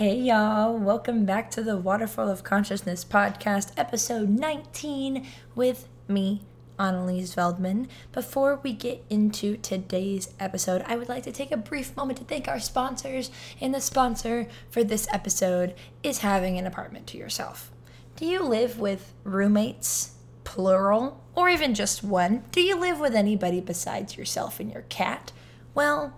[0.00, 6.40] Hey y'all, welcome back to the Waterfall of Consciousness podcast, episode 19, with me,
[6.78, 7.86] Annalise Veldman.
[8.10, 12.24] Before we get into today's episode, I would like to take a brief moment to
[12.24, 13.30] thank our sponsors.
[13.60, 17.70] And the sponsor for this episode is having an apartment to yourself.
[18.16, 20.14] Do you live with roommates,
[20.44, 22.44] plural, or even just one?
[22.52, 25.32] Do you live with anybody besides yourself and your cat?
[25.74, 26.14] Well,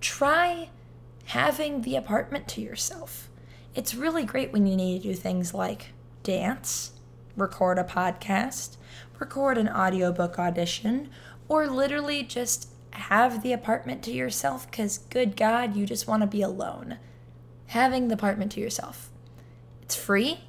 [0.00, 0.70] try
[1.26, 3.28] having the apartment to yourself.
[3.74, 6.92] It's really great when you need to do things like dance,
[7.36, 8.76] record a podcast,
[9.18, 11.10] record an audiobook audition,
[11.48, 16.26] or literally just have the apartment to yourself because, good God, you just want to
[16.26, 16.98] be alone.
[17.68, 19.10] Having the apartment to yourself.
[19.82, 20.40] It's free.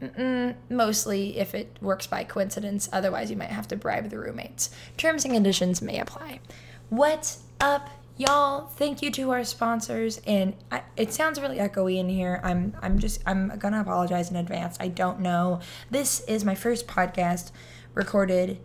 [0.00, 2.88] Mm-mm, mostly if it works by coincidence.
[2.92, 4.70] Otherwise, you might have to bribe the roommates.
[4.96, 6.40] Terms and conditions may apply.
[6.88, 12.08] What's up, y'all thank you to our sponsors and I, it sounds really echoey in
[12.08, 12.40] here.
[12.44, 14.76] I'm i'm just i'm gonna apologize in advance.
[14.78, 15.60] I don't know.
[15.90, 17.50] This is my first podcast
[17.94, 18.60] recorded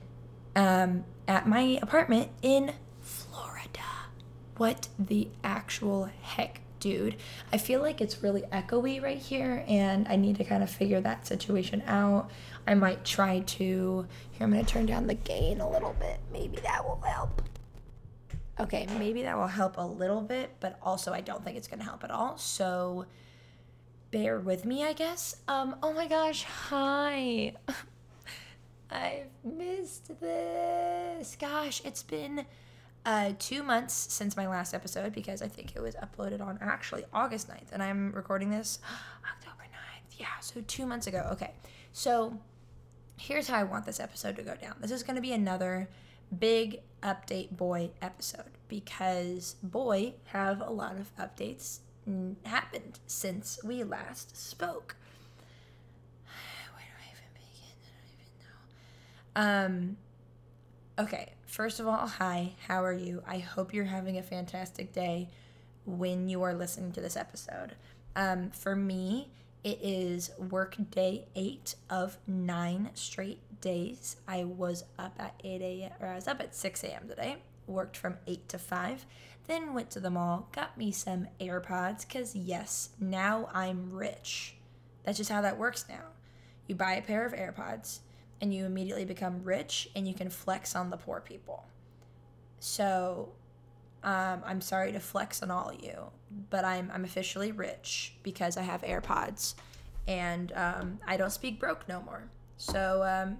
[0.55, 3.79] um, at my apartment in florida.
[4.57, 7.15] What the actual heck dude?
[7.51, 11.01] I feel like it's really echoey right here and i need to kind of figure
[11.01, 12.29] that situation out.
[12.67, 16.19] I might try to here i'm gonna turn down the gain a little bit.
[16.31, 17.41] Maybe that will help
[18.59, 21.79] okay, maybe that will help a little bit, but also I don't think it's going
[21.79, 22.37] to help at all.
[22.37, 23.05] So
[24.11, 25.35] bear with me, I guess.
[25.47, 27.53] Um, oh my gosh, hi.
[28.91, 31.37] I've missed this.
[31.39, 32.45] Gosh, it's been
[33.05, 37.05] uh, two months since my last episode because I think it was uploaded on actually
[37.13, 38.79] August 9th, and I'm recording this
[39.31, 40.19] October 9th.
[40.19, 41.27] Yeah, so two months ago.
[41.31, 41.53] Okay,
[41.91, 42.37] so
[43.17, 44.75] here's how I want this episode to go down.
[44.81, 45.89] This is going to be another
[46.37, 51.79] big update boy episode because boy have a lot of updates
[52.45, 54.95] happened since we last spoke.
[56.73, 57.77] Where do I even begin?
[59.35, 59.87] I don't even know.
[61.01, 63.23] Um okay, first of all, hi, how are you?
[63.27, 65.29] I hope you're having a fantastic day
[65.85, 67.75] when you are listening to this episode.
[68.15, 69.29] Um for me,
[69.63, 74.17] it is work day eight of nine straight days.
[74.27, 75.91] I was up at 8 a.m.
[75.99, 77.07] or I was up at 6 a.m.
[77.07, 77.37] today,
[77.67, 79.05] worked from 8 to 5,
[79.47, 84.55] then went to the mall, got me some AirPods, because yes, now I'm rich.
[85.03, 86.03] That's just how that works now.
[86.67, 87.99] You buy a pair of AirPods
[88.41, 91.65] and you immediately become rich and you can flex on the poor people.
[92.59, 93.29] So
[94.03, 96.11] um, I'm sorry to flex on all of you,
[96.49, 99.55] but I'm, I'm officially rich because I have AirPods
[100.07, 102.29] and um, I don't speak broke no more.
[102.57, 103.37] So um,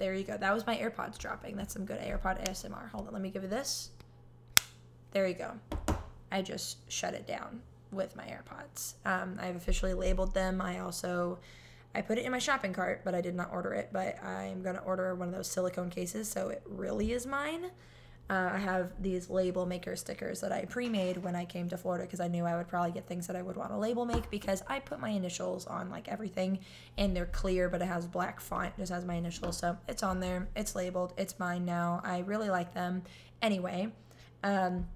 [0.00, 0.36] there you go.
[0.36, 1.56] That was my AirPods dropping.
[1.56, 2.90] That's some good AirPod ASMR.
[2.90, 3.90] Hold on, let me give you this.
[5.12, 5.52] There you go.
[6.32, 7.60] I just shut it down
[7.92, 8.94] with my AirPods.
[9.04, 10.60] Um, I've officially labeled them.
[10.60, 11.38] I also
[11.94, 13.90] I put it in my shopping cart, but I did not order it.
[13.92, 17.70] But I'm gonna order one of those silicone cases, so it really is mine.
[18.30, 22.04] Uh, I have these label maker stickers that I pre-made when I came to Florida
[22.04, 24.30] because I knew I would probably get things that I would want to label make
[24.30, 26.60] because I put my initials on like everything
[26.96, 30.20] and they're clear but it has black font just has my initials so it's on
[30.20, 33.02] there it's labeled it's mine now I really like them.
[33.42, 33.88] Anyway
[34.44, 34.86] um,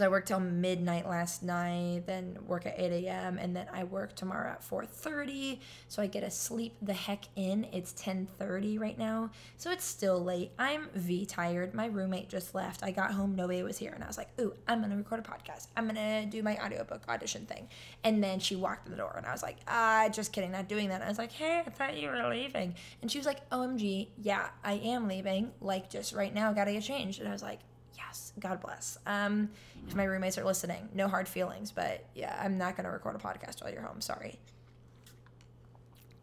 [0.00, 4.14] I worked till midnight last night, then work at 8 a.m., and then I work
[4.14, 5.58] tomorrow at 4:30.
[5.88, 7.64] So I get to sleep the heck in.
[7.72, 10.52] It's 10:30 right now, so it's still late.
[10.58, 11.74] I'm V tired.
[11.74, 12.84] My roommate just left.
[12.84, 15.22] I got home, nobody was here, and I was like, "Ooh, I'm gonna record a
[15.22, 15.66] podcast.
[15.76, 17.68] I'm gonna do my audiobook audition thing."
[18.04, 20.68] And then she walked in the door, and I was like, "Ah, just kidding, not
[20.68, 23.48] doing that." I was like, "Hey, I thought you were leaving," and she was like,
[23.50, 25.52] "OMG, yeah, I am leaving.
[25.60, 27.60] Like just right now, gotta get changed." And I was like,
[28.06, 28.98] yes, God bless.
[29.06, 29.50] Um,
[29.86, 33.16] if my roommates are listening, no hard feelings, but yeah, I'm not going to record
[33.16, 34.00] a podcast while you're home.
[34.00, 34.38] Sorry.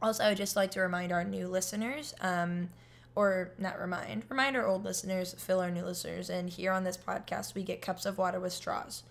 [0.01, 2.69] Also, I'd just like to remind our new listeners, um,
[3.15, 6.29] or not remind, remind our old listeners, fill our new listeners.
[6.29, 9.03] And here on this podcast, we get cups of water with straws,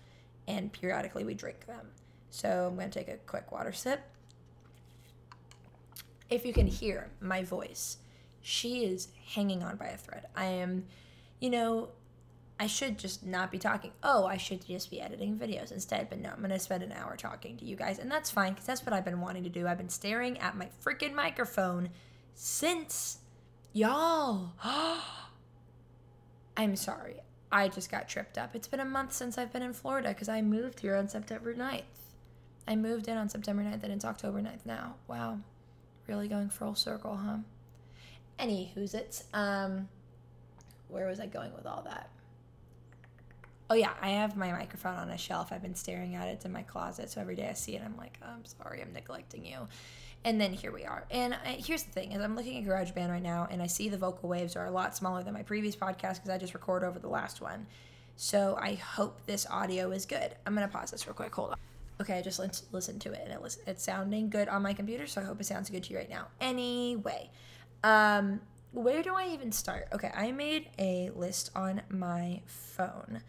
[0.47, 1.87] and periodically we drink them.
[2.29, 4.01] So I'm going to take a quick water sip.
[6.29, 7.97] If you can hear my voice,
[8.41, 10.25] she is hanging on by a thread.
[10.35, 10.85] I am,
[11.39, 11.89] you know,
[12.59, 13.91] I should just not be talking.
[14.01, 16.09] Oh, I should just be editing videos instead.
[16.09, 17.99] But no, I'm going to spend an hour talking to you guys.
[17.99, 19.67] And that's fine because that's what I've been wanting to do.
[19.67, 21.89] I've been staring at my freaking microphone
[22.33, 23.19] since
[23.73, 24.53] y'all.
[26.57, 27.17] I'm sorry.
[27.51, 28.55] I just got tripped up.
[28.55, 31.53] It's been a month since I've been in Florida because I moved here on September
[31.53, 31.83] 9th.
[32.67, 34.95] I moved in on September 9th and it's October 9th now.
[35.07, 35.39] Wow.
[36.07, 37.37] Really going full circle, huh?
[38.39, 39.87] Anywho's it's um
[40.89, 42.09] where was I going with all that?
[43.69, 45.51] Oh yeah, I have my microphone on a shelf.
[45.51, 46.31] I've been staring at it.
[46.31, 48.81] It's in my closet, so every day I see it, I'm like, oh, I'm sorry,
[48.81, 49.67] I'm neglecting you.
[50.23, 51.05] And then here we are.
[51.11, 53.89] And I, here's the thing: is I'm looking at GarageBand right now, and I see
[53.89, 56.83] the vocal waves are a lot smaller than my previous podcast because I just record
[56.83, 57.67] over the last one.
[58.15, 60.35] So I hope this audio is good.
[60.45, 61.35] I'm gonna pause this real quick.
[61.35, 61.57] Hold on.
[61.99, 62.39] Okay, I just
[62.73, 65.07] listened to it, and it it's sounding good on my computer.
[65.07, 66.27] So I hope it sounds good to you right now.
[66.39, 67.29] Anyway,
[67.83, 68.39] um,
[68.71, 69.87] where do I even start?
[69.93, 73.21] Okay, I made a list on my phone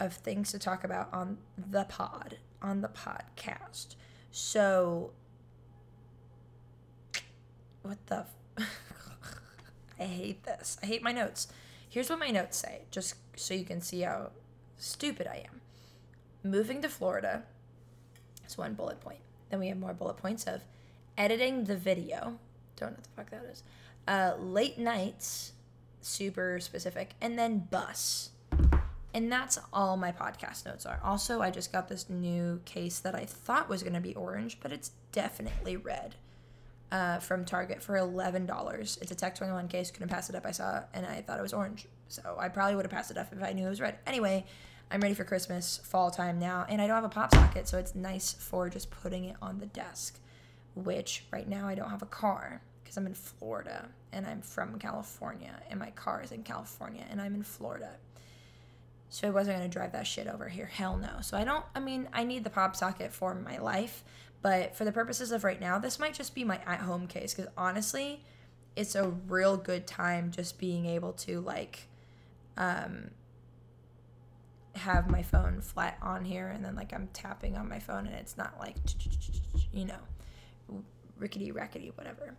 [0.00, 3.94] of things to talk about on the pod, on the podcast.
[4.32, 5.12] So,
[7.82, 8.24] what the?
[8.58, 8.68] F-
[10.00, 10.78] I hate this.
[10.82, 11.48] I hate my notes.
[11.88, 14.30] Here's what my notes say, just so you can see how
[14.76, 15.60] stupid I am.
[16.42, 17.42] Moving to Florida
[18.46, 19.20] is one bullet point.
[19.50, 20.62] Then we have more bullet points of
[21.18, 22.38] editing the video.
[22.76, 23.62] Don't know what the fuck that is.
[24.08, 25.52] Uh, late nights,
[26.00, 27.14] super specific.
[27.20, 28.30] And then bus
[29.12, 31.00] and that's all my podcast notes are.
[31.02, 34.58] Also, I just got this new case that I thought was going to be orange,
[34.60, 36.14] but it's definitely red
[36.92, 39.02] uh, from Target for $11.
[39.02, 39.90] It's a Tech 21 case.
[39.90, 40.46] Couldn't pass it up.
[40.46, 41.86] I saw it and I thought it was orange.
[42.08, 43.98] So I probably would have passed it up if I knew it was red.
[44.06, 44.44] Anyway,
[44.90, 47.78] I'm ready for Christmas, fall time now, and I don't have a pop socket, so
[47.78, 50.18] it's nice for just putting it on the desk,
[50.74, 54.80] which right now I don't have a car because I'm in Florida and I'm from
[54.80, 57.90] California, and my car is in California, and I'm in Florida.
[59.10, 60.66] So I wasn't going to drive that shit over here.
[60.66, 61.20] Hell no.
[61.20, 64.04] So I don't, I mean, I need the pop socket for my life.
[64.40, 67.34] But for the purposes of right now, this might just be my at home case.
[67.34, 68.22] Because honestly,
[68.76, 71.88] it's a real good time just being able to, like,
[72.56, 73.10] um,
[74.76, 78.14] have my phone flat on here and then, like, I'm tapping on my phone and
[78.14, 78.76] it's not like,
[79.72, 80.82] you know,
[81.18, 82.36] rickety rackety, whatever.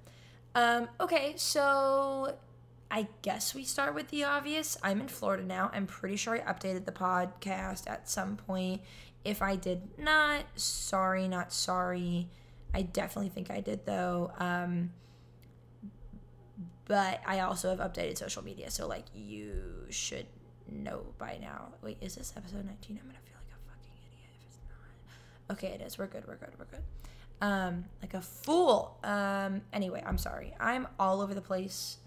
[0.56, 2.36] Um, okay, so
[2.92, 4.78] I guess we start with the obvious.
[4.84, 5.72] I'm in Florida now.
[5.74, 8.82] I'm pretty sure I updated the podcast at some point.
[9.24, 12.28] If I did not, sorry, not sorry.
[12.74, 14.34] I definitely think I did though.
[14.40, 14.92] Um,
[16.86, 20.26] but I also have updated social media, so like you should
[20.70, 21.70] know by now.
[21.82, 23.00] Wait, is this episode 19?
[23.02, 25.56] I'm gonna feel like a fucking idiot if it's not.
[25.56, 25.98] Okay, it is.
[25.98, 26.28] We're good.
[26.28, 26.50] We're good.
[26.60, 26.84] We're good.
[27.42, 29.00] Um, like a fool.
[29.06, 30.54] Um, anyway, I'm sorry.
[30.60, 31.98] I'm all over the place.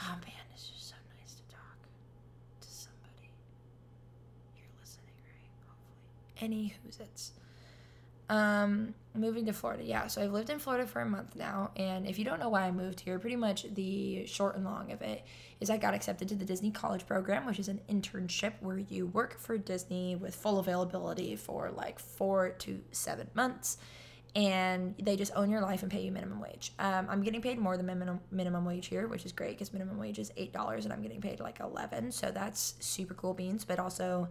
[0.00, 1.78] Oh man, it's just so nice to talk
[2.60, 3.30] to somebody.
[4.56, 5.50] You're listening, right?
[5.68, 6.72] Hopefully.
[6.82, 7.32] Anywho's it's.
[8.30, 9.84] Um, moving to Florida.
[9.84, 12.48] Yeah, so I've lived in Florida for a month now, and if you don't know
[12.48, 15.24] why I moved here, pretty much the short and long of it
[15.60, 19.06] is I got accepted to the Disney College Program, which is an internship where you
[19.06, 23.76] work for Disney with full availability for like four to seven months
[24.34, 26.72] and they just own your life and pay you minimum wage.
[26.78, 29.98] Um, I'm getting paid more than minimum minimum wage here, which is great because minimum
[29.98, 33.64] wage is eight dollars and I'm getting paid like eleven, so that's super cool beans.
[33.64, 34.28] But also,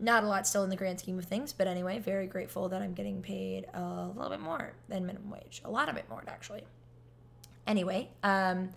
[0.00, 1.52] not a lot still in the grand scheme of things.
[1.52, 5.62] But anyway, very grateful that I'm getting paid a little bit more than minimum wage,
[5.64, 6.64] a lot of it more actually.
[7.66, 8.70] Anyway, um,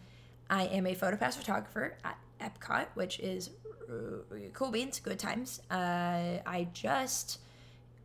[0.50, 3.50] I am a PhotoPass photographer at Epcot, which is
[4.54, 5.62] cool beans, good times.
[5.72, 7.40] Uh, I just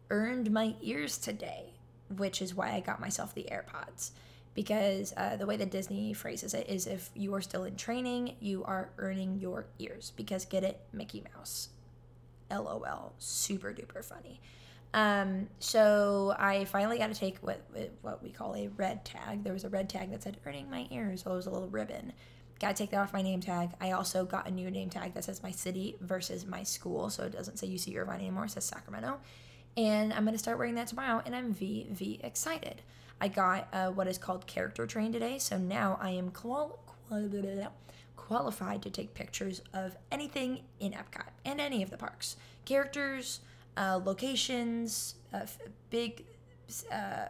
[0.08, 1.74] earned my ears today
[2.16, 4.10] which is why I got myself the AirPods.
[4.54, 8.36] Because uh, the way that Disney phrases it is if you are still in training,
[8.40, 10.12] you are earning your ears.
[10.16, 11.68] Because get it, Mickey Mouse.
[12.50, 13.12] LOL.
[13.18, 14.40] Super duper funny.
[14.92, 17.60] Um, so I finally got to take what
[18.02, 19.44] what we call a red tag.
[19.44, 21.68] There was a red tag that said "earning my ears." So it was a little
[21.68, 22.12] ribbon.
[22.58, 23.70] Got to take that off my name tag.
[23.80, 27.22] I also got a new name tag that says my city versus my school, so
[27.22, 28.46] it doesn't say UC Irvine anymore.
[28.46, 29.20] It says Sacramento
[29.76, 32.82] and I'm going to start wearing that tomorrow, and I'm VV excited.
[33.20, 37.72] I got uh, what is called character train today, so now I am qual- qual-
[38.16, 42.36] qualified to take pictures of anything in Epcot and any of the parks.
[42.64, 43.40] Characters,
[43.76, 45.46] uh, locations, uh,
[45.90, 46.24] big,
[46.92, 47.26] uh,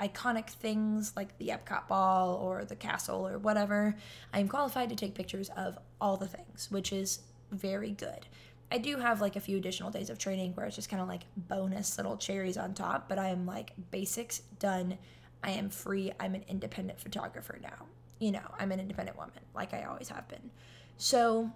[0.00, 3.96] iconic things like the Epcot ball or the castle or whatever.
[4.32, 7.20] I am qualified to take pictures of all the things, which is
[7.50, 8.26] very good.
[8.74, 11.06] I do have like a few additional days of training where it's just kind of
[11.06, 14.98] like bonus little cherries on top, but I am like basics done.
[15.44, 16.10] I am free.
[16.18, 17.86] I'm an independent photographer now.
[18.18, 20.50] You know, I'm an independent woman like I always have been.
[20.96, 21.52] So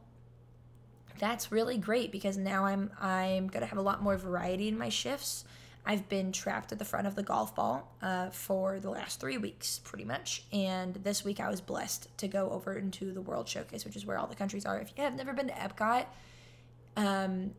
[1.19, 4.79] that's really great because now I'm I'm going to have a lot more variety in
[4.79, 5.45] my shifts.
[5.85, 9.39] I've been trapped at the front of the golf ball uh, for the last three
[9.39, 10.45] weeks, pretty much.
[10.53, 14.07] And this week I was blessed to go over into the World Showcase, which is
[14.07, 14.79] where all the countries are.
[14.79, 16.05] If you have never been to Epcot,
[16.99, 17.52] um,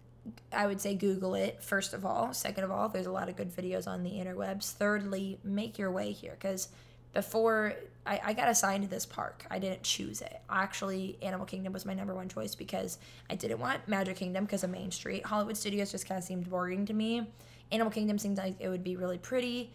[0.52, 2.34] I would say Google it, first of all.
[2.34, 4.74] Second of all, there's a lot of good videos on the interwebs.
[4.74, 6.68] Thirdly, make your way here because
[7.14, 7.74] before
[8.06, 10.42] I, I got assigned to this park, I didn't choose it.
[10.50, 14.64] Actually, Animal Kingdom was my number one choice because I didn't want Magic Kingdom because
[14.66, 15.26] of Main Street.
[15.26, 17.26] Hollywood Studios just kind of seemed boring to me.
[17.72, 19.72] Animal Kingdom seemed like it would be really pretty.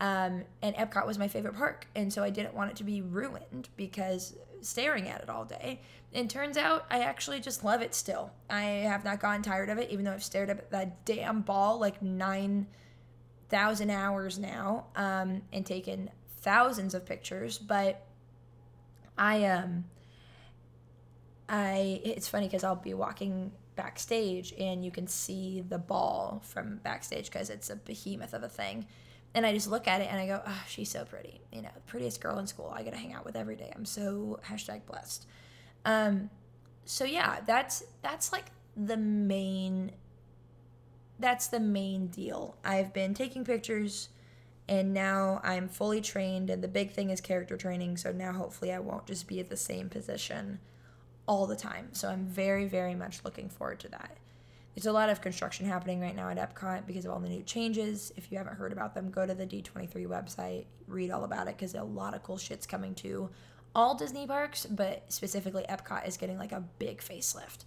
[0.00, 3.02] Um, and Epcot was my favorite park, and so I didn't want it to be
[3.02, 5.80] ruined because staring at it all day.
[6.12, 8.30] And turns out I actually just love it still.
[8.48, 11.78] I have not gotten tired of it, even though I've stared at that damn ball
[11.78, 12.66] like nine
[13.48, 16.10] thousand hours now, um, and taken
[16.40, 17.58] thousands of pictures.
[17.58, 18.06] But
[19.18, 19.84] I um,
[21.48, 26.78] I it's funny because I'll be walking backstage and you can see the ball from
[26.78, 28.84] backstage because it's a behemoth of a thing
[29.34, 31.40] and I just look at it and I go, oh, she's so pretty.
[31.52, 32.72] You know, prettiest girl in school.
[32.74, 33.72] I get to hang out with every day.
[33.74, 35.26] I'm so hashtag blessed.
[35.84, 36.30] Um,
[36.84, 39.92] so yeah, that's that's like the main.
[41.18, 42.56] That's the main deal.
[42.64, 44.08] I've been taking pictures,
[44.68, 46.48] and now I'm fully trained.
[46.48, 47.96] And the big thing is character training.
[47.98, 50.60] So now hopefully I won't just be at the same position
[51.26, 51.88] all the time.
[51.92, 54.16] So I'm very very much looking forward to that.
[54.78, 57.42] There's a lot of construction happening right now at Epcot because of all the new
[57.42, 58.12] changes.
[58.14, 61.56] If you haven't heard about them, go to the D23 website, read all about it
[61.56, 63.28] because a lot of cool shit's coming to
[63.74, 67.64] all Disney parks, but specifically Epcot is getting like a big facelift.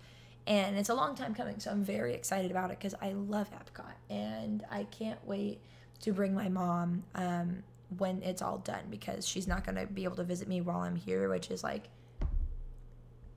[0.48, 3.50] And it's a long time coming, so I'm very excited about it because I love
[3.52, 5.60] Epcot and I can't wait
[6.04, 7.62] to bring my mom um,
[7.98, 10.80] when it's all done because she's not going to be able to visit me while
[10.80, 11.90] I'm here, which is like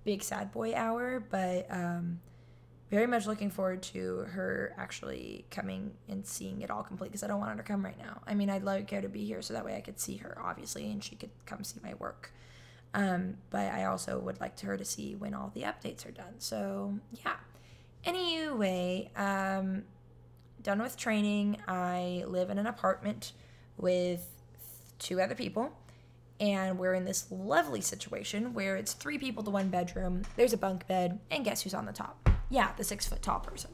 [0.04, 1.18] big sad boy hour.
[1.28, 2.20] But um,
[2.90, 7.26] very much looking forward to her actually coming and seeing it all complete because I
[7.26, 8.20] don't want her to come right now.
[8.26, 10.38] I mean, I'd like her to be here so that way I could see her,
[10.40, 12.32] obviously, and she could come see my work.
[12.92, 16.12] Um, but I also would like to her to see when all the updates are
[16.12, 16.34] done.
[16.38, 17.36] So, yeah.
[18.04, 19.84] Anyway, um,
[20.62, 21.56] done with training.
[21.66, 23.32] I live in an apartment
[23.76, 24.24] with
[24.98, 25.72] two other people
[26.40, 30.22] and we're in this lovely situation where it's three people to one bedroom.
[30.36, 32.33] There's a bunk bed, and guess who's on the top?
[32.54, 33.70] Yeah, the six foot tall person,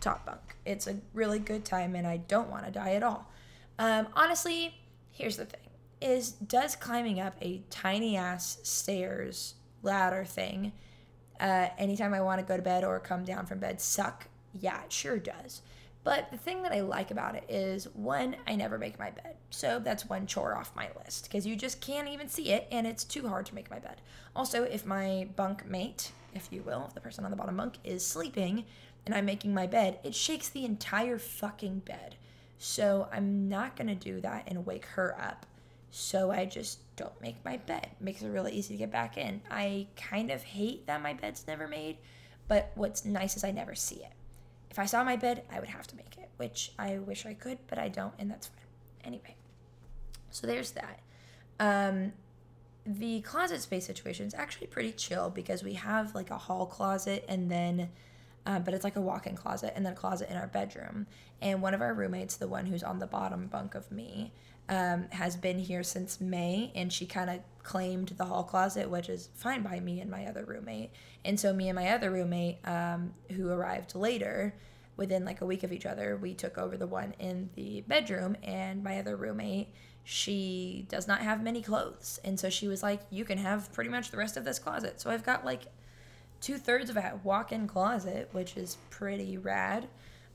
[0.00, 0.56] top bunk.
[0.64, 3.30] It's a really good time, and I don't want to die at all.
[3.78, 4.74] Um, honestly,
[5.12, 5.60] here's the thing:
[6.00, 10.72] is does climbing up a tiny ass stairs ladder thing,
[11.38, 14.26] uh, anytime I want to go to bed or come down from bed, suck?
[14.58, 15.62] Yeah, it sure does.
[16.06, 19.34] But the thing that I like about it is one, I never make my bed.
[19.50, 22.86] So that's one chore off my list because you just can't even see it and
[22.86, 24.00] it's too hard to make my bed.
[24.36, 28.06] Also, if my bunk mate, if you will, the person on the bottom bunk is
[28.06, 28.66] sleeping
[29.04, 32.14] and I'm making my bed, it shakes the entire fucking bed.
[32.56, 35.44] So I'm not going to do that and wake her up.
[35.90, 37.88] So I just don't make my bed.
[37.98, 39.42] Makes it really easy to get back in.
[39.50, 41.96] I kind of hate that my bed's never made,
[42.46, 44.12] but what's nice is I never see it.
[44.70, 47.34] If I saw my bed, I would have to make it, which I wish I
[47.34, 48.58] could, but I don't, and that's fine.
[49.04, 49.36] Anyway,
[50.30, 51.00] so there's that.
[51.58, 52.12] Um,
[52.86, 57.24] the closet space situation is actually pretty chill because we have like a hall closet
[57.28, 57.88] and then
[58.48, 61.06] um, but it's like a walk-in closet and then a closet in our bedroom
[61.42, 64.32] and one of our roommates the one who's on the bottom bunk of me
[64.68, 69.08] um, has been here since may and she kind of claimed the hall closet which
[69.08, 70.90] is fine by me and my other roommate.
[71.24, 74.54] And so me and my other roommate um, who arrived later
[74.96, 78.36] within like a week of each other we took over the one in the bedroom
[78.42, 79.68] and my other roommate
[80.04, 82.20] she does not have many clothes.
[82.22, 85.00] And so she was like you can have pretty much the rest of this closet.
[85.00, 85.62] So i've got like
[86.40, 89.88] two thirds of a walk in closet, which is pretty rad.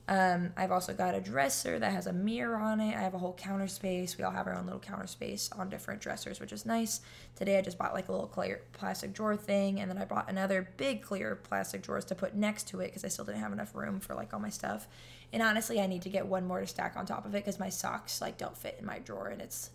[0.08, 2.96] Um, I've also got a dresser that has a mirror on it.
[2.96, 4.18] I have a whole counter space.
[4.18, 7.00] We all have our own little counter space on different dressers, which is nice.
[7.36, 10.28] Today I just bought like a little clear plastic drawer thing, and then I bought
[10.28, 13.52] another big clear plastic drawers to put next to it because I still didn't have
[13.52, 14.88] enough room for like all my stuff.
[15.32, 17.60] And honestly, I need to get one more to stack on top of it because
[17.60, 19.70] my socks like don't fit in my drawer, and it's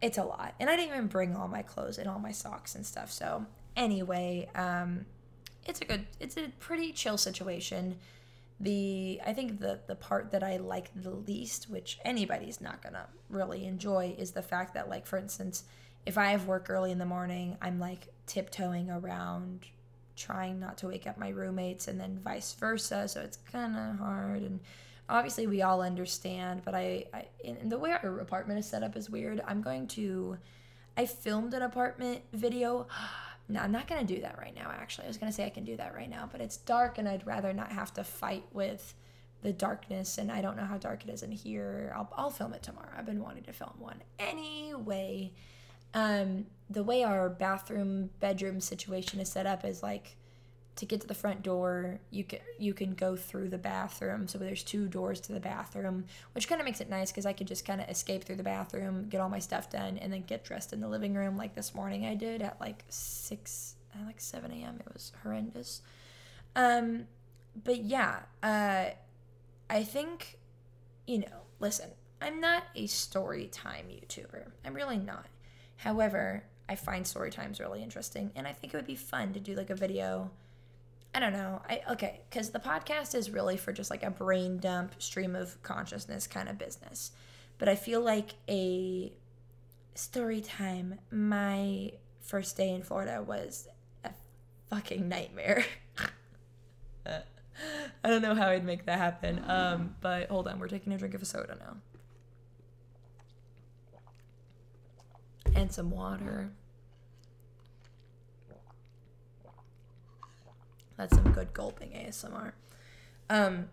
[0.00, 0.54] it's a lot.
[0.60, 3.10] And I didn't even bring all my clothes and all my socks and stuff.
[3.10, 3.46] So
[3.76, 5.06] anyway, um,
[5.66, 7.96] it's a good it's a pretty chill situation
[8.60, 13.06] the i think the the part that i like the least which anybody's not gonna
[13.28, 15.64] really enjoy is the fact that like for instance
[16.06, 19.66] if i have work early in the morning i'm like tiptoeing around
[20.16, 23.98] trying not to wake up my roommates and then vice versa so it's kind of
[23.98, 24.60] hard and
[25.10, 28.96] obviously we all understand but i, I in the way our apartment is set up
[28.96, 29.42] is weird.
[29.46, 30.38] I'm going to
[30.96, 32.86] i filmed an apartment video
[33.48, 35.04] no, I'm not going to do that right now, actually.
[35.04, 37.08] I was going to say I can do that right now, but it's dark and
[37.08, 38.94] I'd rather not have to fight with
[39.42, 41.92] the darkness and I don't know how dark it is in here.
[41.94, 42.90] I'll, I'll film it tomorrow.
[42.96, 44.02] I've been wanting to film one.
[44.18, 45.32] Anyway,
[45.94, 50.16] um, the way our bathroom bedroom situation is set up is like
[50.76, 54.28] to get to the front door, you can you can go through the bathroom.
[54.28, 57.32] So there's two doors to the bathroom, which kind of makes it nice because I
[57.32, 60.22] could just kind of escape through the bathroom, get all my stuff done, and then
[60.26, 64.20] get dressed in the living room like this morning I did at like six, like
[64.20, 64.76] seven a.m.
[64.80, 65.80] It was horrendous.
[66.54, 67.06] Um,
[67.64, 68.90] but yeah, uh,
[69.70, 70.38] I think,
[71.06, 71.90] you know, listen,
[72.20, 74.50] I'm not a story time YouTuber.
[74.64, 75.26] I'm really not.
[75.76, 79.40] However, I find story times really interesting, and I think it would be fun to
[79.40, 80.30] do like a video
[81.16, 81.62] I don't know.
[81.66, 85.62] I okay, because the podcast is really for just like a brain dump, stream of
[85.62, 87.10] consciousness kind of business.
[87.56, 89.14] But I feel like a
[89.94, 90.98] story time.
[91.10, 93.66] My first day in Florida was
[94.04, 94.10] a
[94.68, 95.64] fucking nightmare.
[97.06, 97.22] I
[98.04, 99.42] don't know how I'd make that happen.
[99.48, 101.76] Um, but hold on, we're taking a drink of a soda now.
[105.54, 106.50] And some water.
[110.96, 112.52] That's some good gulping ASMR.
[113.28, 113.68] Um,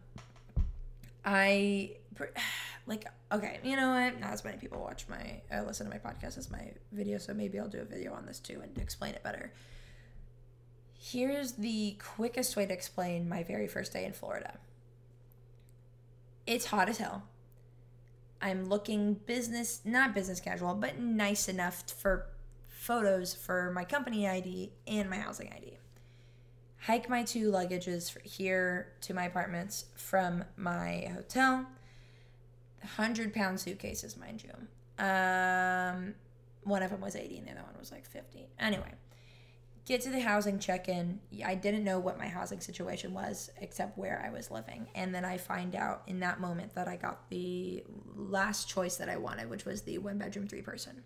[1.25, 1.91] I
[2.87, 4.19] like okay, you know what?
[4.19, 7.33] Not as many people watch my uh, listen to my podcast as my video, so
[7.33, 9.51] maybe I'll do a video on this too and explain it better.
[10.97, 14.57] Here's the quickest way to explain my very first day in Florida.
[16.47, 17.23] It's hot as hell.
[18.41, 22.27] I'm looking business, not business casual, but nice enough for
[22.67, 25.77] photos for my company ID and my housing ID
[26.85, 31.65] hike my two luggages here to my apartments from my hotel.
[32.81, 35.03] 100 pound suitcases, mind you.
[35.03, 36.15] Um,
[36.63, 38.47] one of them was 80 and the other one was like 50.
[38.59, 38.91] Anyway,
[39.85, 41.19] get to the housing check in.
[41.45, 44.87] I didn't know what my housing situation was except where I was living.
[44.93, 49.07] And then I find out in that moment that I got the last choice that
[49.07, 51.03] I wanted, which was the one bedroom, three person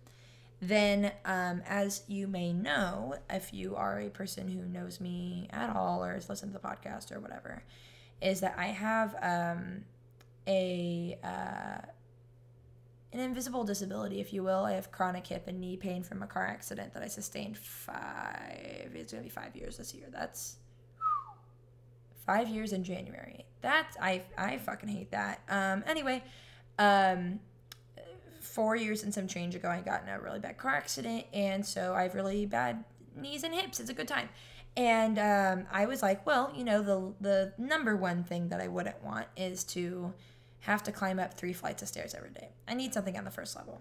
[0.60, 5.74] then um, as you may know if you are a person who knows me at
[5.74, 7.62] all or has listened to the podcast or whatever
[8.20, 9.84] is that i have um,
[10.48, 11.86] a uh,
[13.12, 14.64] an invisible disability if you will.
[14.64, 18.90] I have chronic hip and knee pain from a car accident that i sustained five
[18.94, 20.06] it's going to be five years this year.
[20.10, 20.56] That's
[22.26, 23.46] five years in january.
[23.60, 25.40] That's i i fucking hate that.
[25.48, 26.22] Um anyway
[26.78, 27.40] um
[28.48, 31.64] four years and some change ago, I got in a really bad car accident, and
[31.64, 32.84] so I have really bad
[33.16, 33.80] knees and hips.
[33.80, 34.28] It's a good time.
[34.76, 38.68] And um, I was like, well, you know, the the number one thing that I
[38.68, 40.12] wouldn't want is to
[40.60, 42.48] have to climb up three flights of stairs every day.
[42.66, 43.80] I need something on the first level.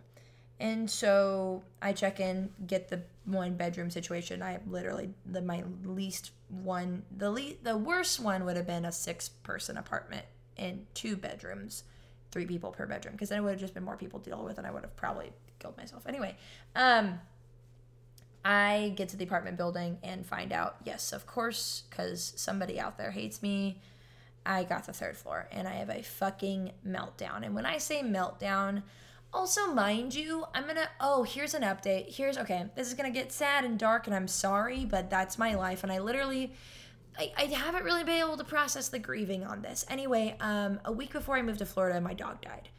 [0.59, 4.41] And so I check in, get the one bedroom situation.
[4.41, 8.91] I literally the my least one the le- the worst one would have been a
[8.91, 11.83] six person apartment in two bedrooms
[12.31, 14.43] three people per bedroom because then it would have just been more people to deal
[14.43, 16.05] with and I would have probably killed myself.
[16.07, 16.35] Anyway,
[16.75, 17.19] um,
[18.43, 22.97] I get to the apartment building and find out, yes, of course, because somebody out
[22.97, 23.81] there hates me.
[24.45, 27.43] I got the third floor and I have a fucking meltdown.
[27.43, 28.83] And when I say meltdown,
[29.33, 32.15] also mind you, I'm gonna, oh, here's an update.
[32.15, 35.55] Here's, okay, this is gonna get sad and dark and I'm sorry, but that's my
[35.55, 35.83] life.
[35.83, 36.53] And I literally,
[37.17, 39.85] I, I haven't really been able to process the grieving on this.
[39.89, 42.69] Anyway, um, a week before I moved to Florida, my dog died.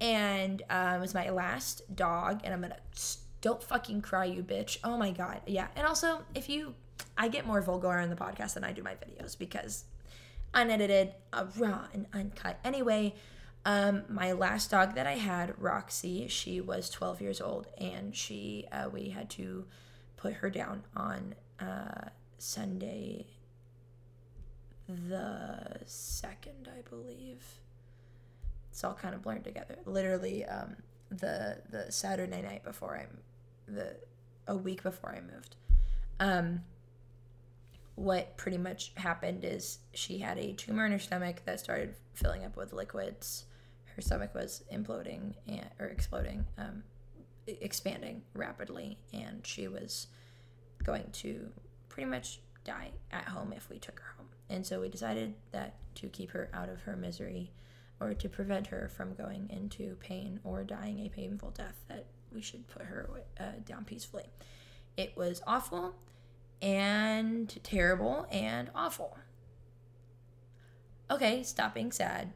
[0.00, 2.76] And um, it was my last dog, and I'm gonna
[3.40, 4.78] don't fucking cry, you bitch.
[4.82, 5.68] Oh my god, yeah.
[5.76, 6.74] And also, if you,
[7.16, 9.84] I get more vulgar on the podcast than I do my videos because
[10.54, 12.58] unedited, uh, raw, and uncut.
[12.64, 13.14] Anyway,
[13.66, 18.66] um, my last dog that I had, Roxy, she was 12 years old, and she,
[18.72, 19.66] uh, we had to
[20.16, 23.26] put her down on uh, Sunday
[24.88, 27.42] the second, I believe.
[28.70, 29.78] It's all kind of blurred together.
[29.86, 30.76] Literally, um,
[31.10, 33.18] the the Saturday night before I'm
[33.72, 33.96] the
[34.46, 35.56] a week before I moved.
[36.20, 36.62] Um,
[37.94, 42.44] what pretty much happened is she had a tumor in her stomach that started filling
[42.44, 43.44] up with liquids.
[43.94, 46.82] Her stomach was imploding and, or exploding, um,
[47.46, 50.08] expanding rapidly, and she was
[50.82, 51.48] going to
[51.88, 54.13] pretty much die at home if we took her.
[54.48, 57.52] And so we decided that to keep her out of her misery
[58.00, 62.42] or to prevent her from going into pain or dying a painful death, that we
[62.42, 64.24] should put her uh, down peacefully.
[64.96, 65.94] It was awful
[66.60, 69.16] and terrible and awful.
[71.10, 72.32] Okay, stop being sad,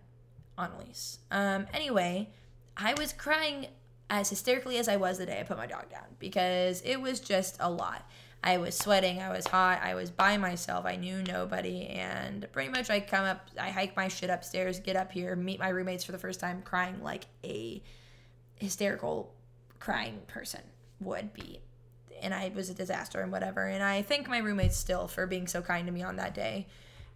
[0.57, 1.19] Annalise.
[1.31, 2.31] Um, anyway,
[2.77, 3.67] I was crying
[4.11, 7.21] as hysterically as I was the day I put my dog down because it was
[7.21, 8.09] just a lot.
[8.43, 12.71] I was sweating, I was hot, I was by myself, I knew nobody, and pretty
[12.71, 16.05] much I come up, I hike my shit upstairs, get up here, meet my roommates
[16.05, 17.83] for the first time, crying like a
[18.55, 19.35] hysterical
[19.81, 20.61] crying person
[21.01, 21.61] would be.
[22.23, 23.67] and I was a disaster and whatever.
[23.67, 26.67] And I thank my roommates still for being so kind to me on that day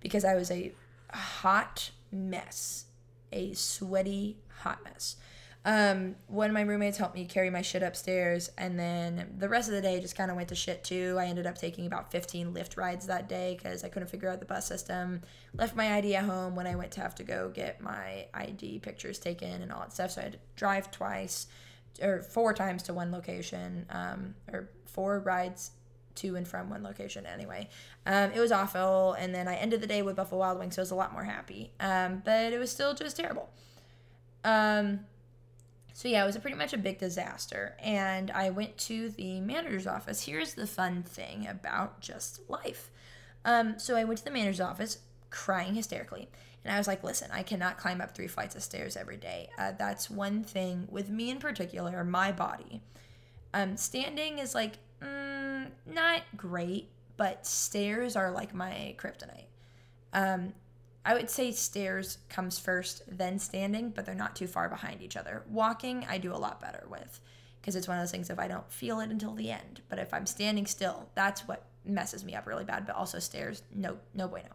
[0.01, 0.73] because I was a
[1.13, 2.87] hot mess,
[3.33, 5.17] a sweaty hot mess.
[5.65, 9.69] Um, one of my roommates helped me carry my shit upstairs, and then the rest
[9.69, 11.17] of the day just kind of went to shit too.
[11.21, 14.41] I ended up taking about 15 Lyft rides that day because I couldn't figure out
[14.41, 15.23] the bus system.
[15.55, 18.81] Left my ID at home when I went to have to go get my ID
[18.81, 20.13] pictures taken and all that stuff.
[20.13, 21.47] So I had to drive twice
[22.01, 25.73] or four times to one location, um, or four rides
[26.17, 27.69] to and from one location anyway.
[28.05, 30.81] Um, it was awful, and then I ended the day with Buffalo Wild Wings, so
[30.81, 31.73] I was a lot more happy.
[31.79, 33.49] Um, but it was still just terrible.
[34.45, 35.01] Um,
[35.93, 37.77] so yeah, it was pretty much a big disaster.
[37.81, 40.25] And I went to the manager's office.
[40.25, 42.91] Here's the fun thing about just life.
[43.45, 44.99] Um, so I went to the manager's office
[45.31, 46.29] crying hysterically.
[46.65, 49.49] And I was like, listen, I cannot climb up three flights of stairs every day.
[49.59, 52.83] Uh, that's one thing with me in particular, my body.
[53.53, 59.47] Um, standing is like, mm, not great, but stairs are like my kryptonite.
[60.13, 60.53] Um,
[61.05, 65.17] I would say stairs comes first, then standing, but they're not too far behind each
[65.17, 65.43] other.
[65.51, 67.21] Walking, I do a lot better with
[67.61, 69.81] because it's one of those things if I don't feel it until the end.
[69.89, 72.87] But if I'm standing still, that's what messes me up really bad.
[72.87, 74.49] But also stairs, no, no bueno.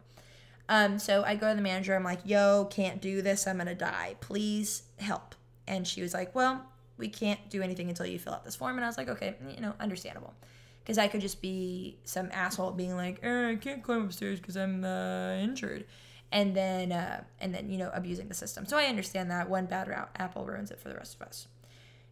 [0.69, 1.95] Um, so I go to the manager.
[1.95, 3.47] I'm like, "Yo, can't do this.
[3.47, 4.15] I'm gonna die.
[4.19, 6.65] Please help." And she was like, "Well,
[6.97, 9.35] we can't do anything until you fill out this form." And I was like, "Okay,
[9.49, 10.33] you know, understandable."
[10.79, 14.57] Because I could just be some asshole being like, eh, "I can't climb upstairs because
[14.57, 15.85] I'm uh, injured."
[16.31, 18.65] And then uh, and then you know abusing the system.
[18.65, 21.47] So I understand that one bad route apple ruins it for the rest of us.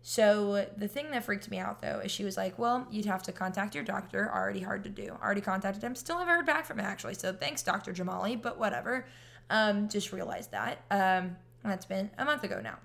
[0.01, 3.23] So the thing that freaked me out though is she was like, "Well, you'd have
[3.23, 4.31] to contact your doctor.
[4.33, 5.17] Already hard to do.
[5.21, 5.95] Already contacted him.
[5.95, 7.15] Still haven't heard back from him actually.
[7.15, 8.41] So thanks, Doctor Jamali.
[8.41, 9.05] But whatever.
[9.49, 10.83] Um, just realized that.
[10.89, 12.77] Um, that's been a month ago now.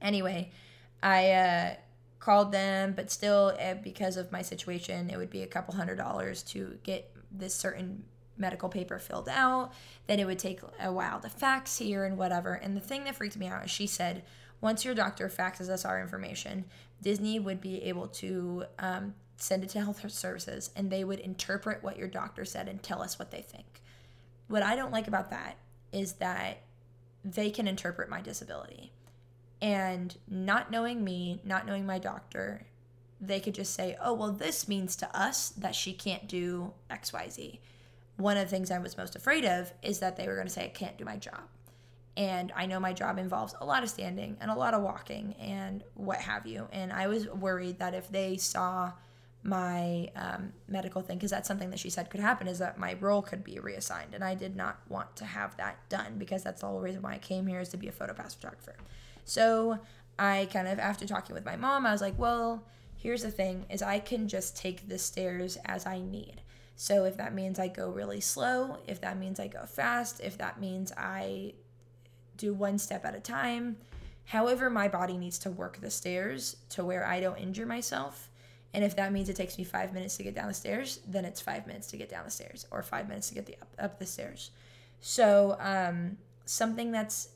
[0.00, 0.50] Anyway,
[1.02, 1.74] I uh,
[2.18, 5.96] called them, but still, uh, because of my situation, it would be a couple hundred
[5.96, 8.04] dollars to get this certain
[8.36, 9.72] medical paper filled out,
[10.06, 12.54] then it would take a while to fax here and whatever.
[12.54, 14.22] And the thing that freaked me out is she said,
[14.60, 16.64] once your doctor faxes us our information,
[17.02, 21.82] Disney would be able to um, send it to health services and they would interpret
[21.82, 23.82] what your doctor said and tell us what they think.
[24.48, 25.56] What I don't like about that
[25.92, 26.62] is that
[27.24, 28.92] they can interpret my disability.
[29.60, 32.66] And not knowing me, not knowing my doctor,
[33.20, 37.58] they could just say, oh, well, this means to us that she can't do XYZ
[38.16, 40.52] one of the things I was most afraid of is that they were going to
[40.52, 41.42] say, I can't do my job.
[42.16, 45.34] And I know my job involves a lot of standing and a lot of walking
[45.34, 46.66] and what have you.
[46.72, 48.92] And I was worried that if they saw
[49.42, 52.94] my um, medical thing, because that's something that she said could happen, is that my
[53.00, 54.14] role could be reassigned.
[54.14, 57.12] And I did not want to have that done because that's the whole reason why
[57.12, 58.76] I came here is to be a photo pass photographer.
[59.24, 59.78] So
[60.18, 62.64] I kind of, after talking with my mom, I was like, well,
[62.96, 66.40] here's the thing is I can just take the stairs as I need.
[66.76, 70.36] So if that means I go really slow, if that means I go fast, if
[70.38, 71.54] that means I
[72.36, 73.78] do one step at a time,
[74.26, 78.30] however my body needs to work the stairs to where I don't injure myself.
[78.74, 81.24] And if that means it takes me five minutes to get down the stairs, then
[81.24, 83.68] it's five minutes to get down the stairs or five minutes to get the up,
[83.78, 84.50] up the stairs.
[85.00, 87.30] So um, something that's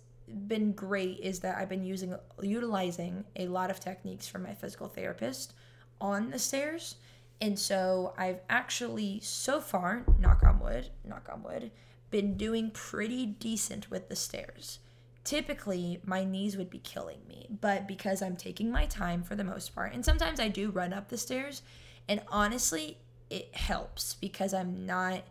[0.48, 4.86] been great is that I've been using utilizing a lot of techniques from my physical
[4.86, 5.54] therapist
[6.00, 6.96] on the stairs
[7.40, 11.70] and so I've actually, so far, knock on wood, knock on wood,
[12.10, 14.80] been doing pretty decent with the stairs.
[15.24, 19.44] Typically, my knees would be killing me, but because I'm taking my time for the
[19.44, 21.62] most part, and sometimes I do run up the stairs,
[22.08, 22.98] and honestly,
[23.28, 25.22] it helps because I'm not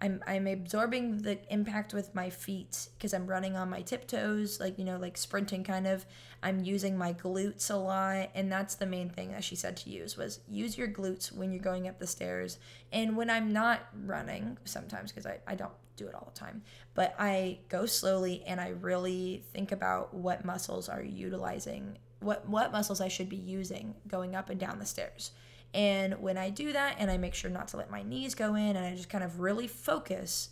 [0.00, 4.78] I'm I'm absorbing the impact with my feet because I'm running on my tiptoes, like
[4.78, 6.04] you know, like sprinting kind of.
[6.42, 9.90] I'm using my glutes a lot, and that's the main thing that she said to
[9.90, 12.58] use was use your glutes when you're going up the stairs.
[12.92, 16.62] And when I'm not running, sometimes because I, I don't do it all the time,
[16.94, 22.70] but I go slowly and I really think about what muscles are utilizing, what what
[22.70, 25.30] muscles I should be using going up and down the stairs.
[25.76, 28.54] And when I do that and I make sure not to let my knees go
[28.54, 30.48] in and I just kind of really focus,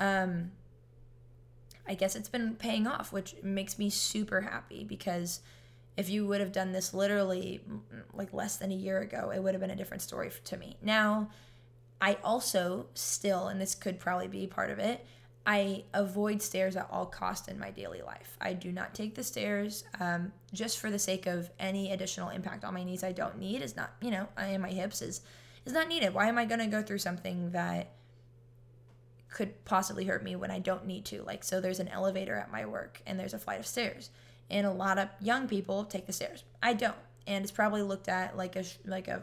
[0.00, 0.50] um,
[1.86, 5.40] I guess it's been paying off, which makes me super happy because
[5.96, 7.60] if you would have done this literally
[8.12, 10.76] like less than a year ago, it would have been a different story to me.
[10.82, 11.30] Now,
[12.00, 15.06] I also still, and this could probably be part of it,
[15.46, 18.36] I avoid stairs at all cost in my daily life.
[18.40, 22.64] I do not take the stairs um, just for the sake of any additional impact
[22.64, 23.04] on my knees.
[23.04, 25.20] I don't need is not you know and my hips is
[25.64, 26.14] is not needed.
[26.14, 27.92] Why am I going to go through something that
[29.30, 31.22] could possibly hurt me when I don't need to?
[31.22, 34.10] Like so, there's an elevator at my work and there's a flight of stairs,
[34.50, 36.42] and a lot of young people take the stairs.
[36.60, 39.22] I don't, and it's probably looked at like a like a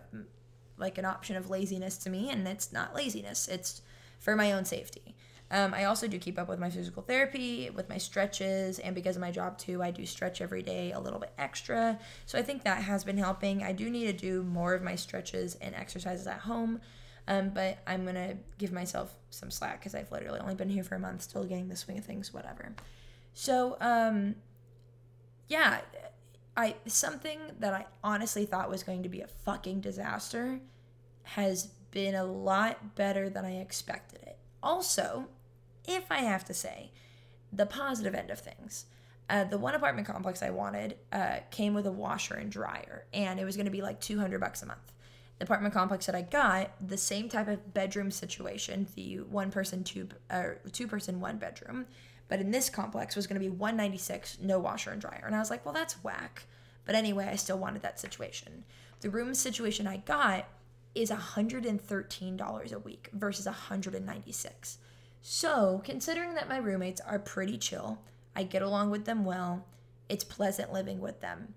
[0.77, 3.49] like an option of laziness to me, and it's not laziness.
[3.49, 3.81] It's
[4.19, 5.12] for my own safety.
[5.53, 9.15] Um, I also do keep up with my physical therapy, with my stretches, and because
[9.15, 11.99] of my job too, I do stretch every day a little bit extra.
[12.25, 13.61] So I think that has been helping.
[13.61, 16.81] I do need to do more of my stretches and exercises at home,
[17.27, 20.95] um, but I'm gonna give myself some slack because I've literally only been here for
[20.95, 22.73] a month, still getting the swing of things, whatever.
[23.35, 24.33] So, um,
[25.49, 25.81] yeah,
[26.57, 30.61] I something that I honestly thought was going to be a fucking disaster
[31.21, 34.39] has been a lot better than I expected it.
[34.63, 35.27] Also,
[35.87, 36.91] if I have to say,
[37.51, 38.85] the positive end of things.
[39.29, 43.39] Uh, the one apartment complex I wanted uh, came with a washer and dryer, and
[43.39, 44.91] it was going to be like 200 bucks a month.
[45.39, 49.83] The apartment complex that I got, the same type of bedroom situation, the one person,
[49.83, 51.85] two, uh, two person, one bedroom,
[52.27, 55.23] but in this complex was going to be 196, no washer and dryer.
[55.25, 56.45] And I was like, well, that's whack.
[56.85, 58.65] But anyway, I still wanted that situation.
[59.01, 60.47] The room situation I got
[60.95, 64.77] is $113 a week versus 196.
[65.25, 68.01] So, considering that my roommates are pretty chill,
[68.35, 69.65] I get along with them well,
[70.09, 71.53] it's pleasant living with them.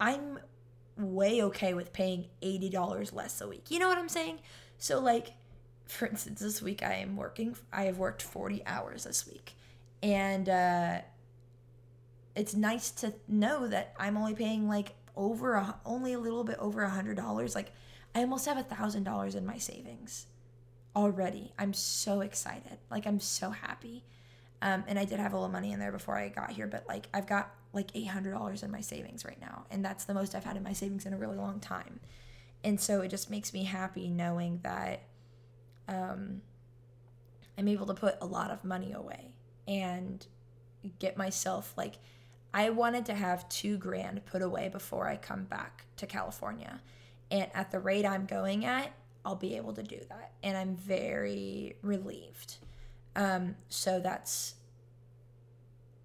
[0.00, 0.38] I'm
[0.96, 3.70] way okay with paying $80 less a week.
[3.70, 4.38] You know what I'm saying?
[4.78, 5.34] So, like,
[5.84, 9.52] for instance, this week I am working, I have worked 40 hours this week.
[10.02, 11.00] And uh,
[12.34, 16.56] it's nice to know that I'm only paying like over a, only a little bit
[16.58, 17.54] over a hundred dollars.
[17.54, 17.72] Like
[18.14, 20.28] I almost have a thousand dollars in my savings
[20.96, 21.52] already.
[21.58, 22.78] I'm so excited.
[22.90, 24.04] Like I'm so happy.
[24.62, 26.84] Um, and I did have a little money in there before I got here, but
[26.88, 30.14] like I've got like eight hundred dollars in my savings right now, and that's the
[30.14, 32.00] most I've had in my savings in a really long time.
[32.62, 35.02] And so it just makes me happy knowing that
[35.86, 36.40] um,
[37.58, 39.34] I'm able to put a lot of money away
[39.68, 40.26] and
[40.98, 41.96] get myself like
[42.54, 46.80] I wanted to have two grand put away before I come back to California.
[47.30, 48.92] And at the rate I'm going at,
[49.24, 50.32] I'll be able to do that.
[50.42, 52.56] And I'm very relieved.
[53.16, 54.54] Um, so that's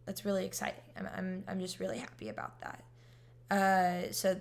[0.06, 0.82] that's really exciting.
[0.98, 2.84] I'm, I'm, I'm just really happy about that.
[3.52, 4.32] Uh, so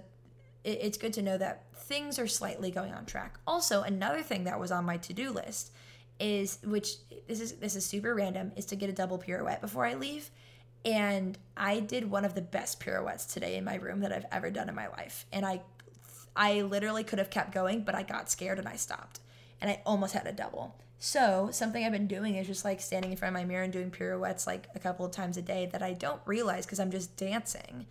[0.64, 3.38] it, it's good to know that things are slightly going on track.
[3.47, 5.73] Also, another thing that was on my to-do list
[6.19, 6.95] is which
[7.29, 10.31] this is this is super random is to get a double pirouette before I leave.
[10.85, 14.51] And I did one of the best pirouettes today in my room that I've ever
[14.51, 15.27] done in my life.
[15.33, 15.61] And I
[16.38, 19.18] I literally could have kept going, but I got scared and I stopped.
[19.61, 20.77] And I almost had a double.
[21.01, 23.72] So, something I've been doing is just like standing in front of my mirror and
[23.72, 26.92] doing pirouettes like a couple of times a day that I don't realize because I'm
[26.92, 27.87] just dancing.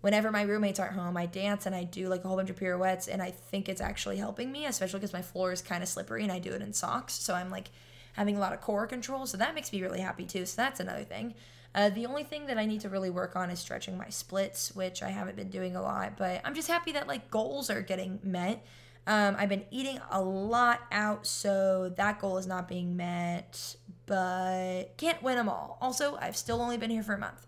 [0.00, 2.56] Whenever my roommates aren't home, I dance and I do like a whole bunch of
[2.56, 5.88] pirouettes, and I think it's actually helping me, especially because my floor is kind of
[5.88, 7.14] slippery and I do it in socks.
[7.14, 7.70] So, I'm like
[8.14, 9.26] having a lot of core control.
[9.26, 10.46] So, that makes me really happy too.
[10.46, 11.34] So, that's another thing.
[11.74, 14.74] Uh, the only thing that I need to really work on is stretching my splits,
[14.74, 17.82] which I haven't been doing a lot, but I'm just happy that like goals are
[17.82, 18.64] getting met.
[19.06, 24.96] Um, I've been eating a lot out, so that goal is not being met, but
[24.96, 25.78] can't win them all.
[25.80, 27.46] Also, I've still only been here for a month.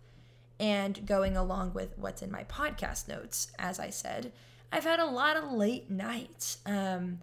[0.61, 4.33] And going along with what's in my podcast notes, as I said,
[4.71, 6.59] I've had a lot of late nights.
[6.65, 7.19] Um,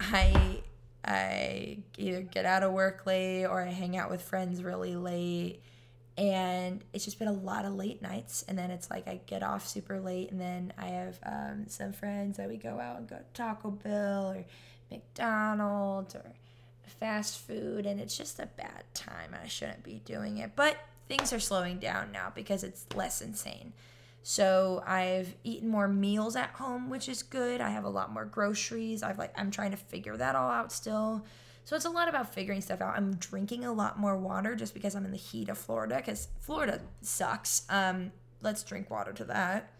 [0.00, 0.62] I
[1.04, 5.62] I either get out of work late or I hang out with friends really late
[6.18, 9.42] and it's just been a lot of late nights and then it's like i get
[9.42, 13.08] off super late and then i have um, some friends that we go out and
[13.08, 14.44] go to taco bell or
[14.90, 16.32] mcdonald's or
[17.00, 20.76] fast food and it's just a bad time i shouldn't be doing it but
[21.08, 23.72] things are slowing down now because it's less insane.
[24.22, 27.60] So i've eaten more meals at home which is good.
[27.60, 29.02] I have a lot more groceries.
[29.02, 31.24] I've like i'm trying to figure that all out still
[31.68, 32.96] so it's a lot about figuring stuff out.
[32.96, 36.28] I'm drinking a lot more water just because I'm in the heat of Florida because
[36.40, 37.66] Florida sucks.
[37.68, 39.70] Um, let's drink water to that.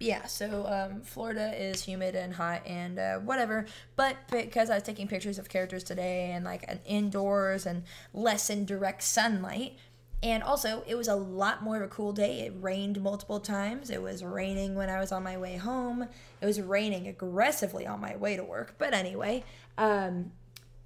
[0.00, 3.66] Yeah, so um, Florida is humid and hot and uh, whatever.
[3.94, 7.82] But because I was taking pictures of characters today and like an indoors and
[8.14, 9.76] less in direct sunlight,
[10.22, 12.40] and also, it was a lot more of a cool day.
[12.40, 13.90] It rained multiple times.
[13.90, 16.08] It was raining when I was on my way home.
[16.40, 18.74] It was raining aggressively on my way to work.
[18.78, 19.44] But anyway,
[19.76, 20.32] um,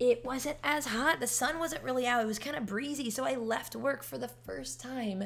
[0.01, 1.21] it wasn't as hot.
[1.21, 2.23] The sun wasn't really out.
[2.23, 3.09] It was kind of breezy.
[3.11, 5.25] So I left work for the first time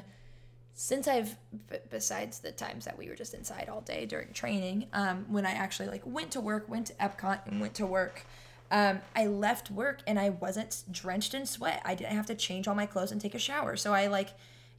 [0.75, 1.37] since I've,
[1.71, 5.47] b- besides the times that we were just inside all day during training, um, when
[5.47, 8.27] I actually like went to work, went to Epcot, and went to work.
[8.75, 11.81] Um, I left work and I wasn't drenched in sweat.
[11.85, 13.77] I didn't have to change all my clothes and take a shower.
[13.77, 14.31] So I like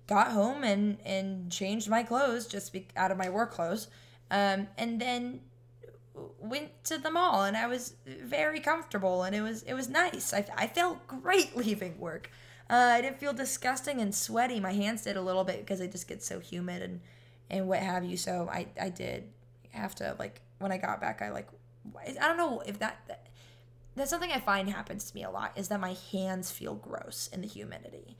[0.05, 3.87] got home and and changed my clothes just be, out of my work clothes,
[4.29, 5.39] um, and then
[6.39, 10.33] went to the mall and I was very comfortable and it was it was nice.
[10.33, 12.29] I, I felt great leaving work.
[12.69, 14.59] Uh, I didn't feel disgusting and sweaty.
[14.59, 16.99] My hands did a little bit because they just get so humid and
[17.49, 18.17] and what have you.
[18.17, 19.29] So I I did
[19.71, 21.47] have to like when I got back, I like,
[21.97, 23.27] I don't know if that, that
[23.95, 27.29] that's something I find happens to me a lot is that my hands feel gross
[27.31, 28.17] in the humidity.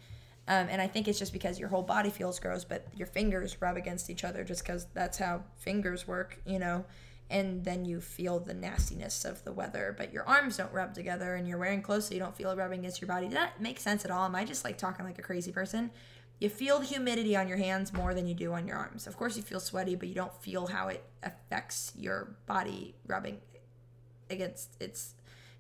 [0.48, 3.58] Um, and I think it's just because your whole body feels gross, but your fingers
[3.62, 6.86] rub against each other just because that's how fingers work, you know.
[7.32, 11.34] And then you feel the nastiness of the weather, but your arms don't rub together,
[11.34, 13.26] and you're wearing clothes so you don't feel it rubbing against your body.
[13.26, 14.26] Does that make sense at all?
[14.26, 15.90] Am I just like talking like a crazy person?
[16.40, 19.08] You feel the humidity on your hands more than you do on your arms.
[19.08, 23.40] Of course, you feel sweaty, but you don't feel how it affects your body rubbing
[24.30, 24.76] against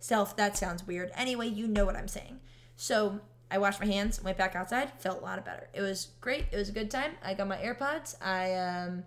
[0.05, 0.37] itself.
[0.37, 1.11] That sounds weird.
[1.15, 2.39] Anyway, you know what I'm saying.
[2.75, 5.67] So I washed my hands, went back outside, felt a lot better.
[5.73, 6.45] It was great.
[6.51, 7.13] It was a good time.
[7.23, 8.15] I got my AirPods.
[8.21, 9.03] I um,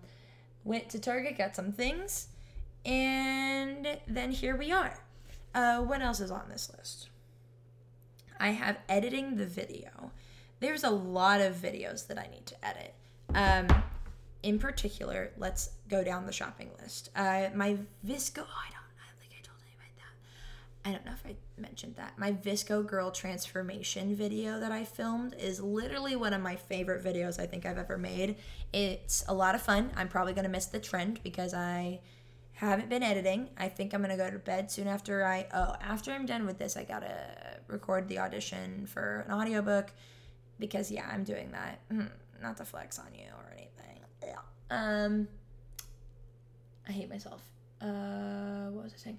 [0.65, 2.29] went to Target, got some things,
[2.85, 4.99] and then here we are.
[5.55, 7.11] Uh, what else is on this list?
[8.41, 10.11] I have editing the video.
[10.59, 12.95] There's a lot of videos that I need to edit.
[13.35, 13.85] Um,
[14.43, 17.11] in particular, let's go down the shopping list.
[17.15, 18.41] Uh, my VSCO.
[18.41, 18.78] Oh,
[20.85, 22.19] I don't know if I mentioned that.
[22.19, 27.38] My VSCO Girl transformation video that I filmed is literally one of my favorite videos
[27.38, 28.37] I think I've ever made.
[28.73, 29.91] It's a lot of fun.
[29.97, 32.01] I'm probably going to miss the trend because I
[32.53, 33.51] haven't been editing.
[33.59, 36.47] I think I'm going to go to bed soon after I oh, after I'm done
[36.47, 37.14] with this, I got to
[37.67, 39.93] record the audition for an audiobook
[40.59, 41.81] because yeah, I'm doing that.
[41.91, 42.07] Hmm,
[42.43, 43.99] not to flex on you or anything.
[44.71, 45.29] Um
[46.88, 47.43] I hate myself.
[47.81, 49.19] Uh what was I saying?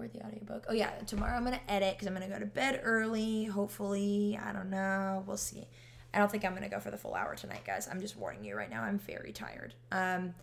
[0.00, 0.66] Record the audiobook.
[0.68, 3.44] Oh yeah, tomorrow I'm gonna edit because I'm gonna go to bed early.
[3.44, 5.24] Hopefully, I don't know.
[5.26, 5.66] We'll see.
[6.12, 7.88] I don't think I'm gonna go for the full hour tonight, guys.
[7.90, 8.82] I'm just warning you right now.
[8.82, 9.74] I'm very tired.
[9.92, 10.34] Um,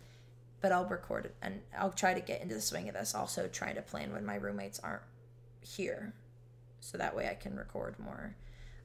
[0.60, 3.14] but I'll record and I'll try to get into the swing of this.
[3.14, 5.02] Also, trying to plan when my roommates aren't
[5.60, 6.14] here,
[6.80, 8.34] so that way I can record more.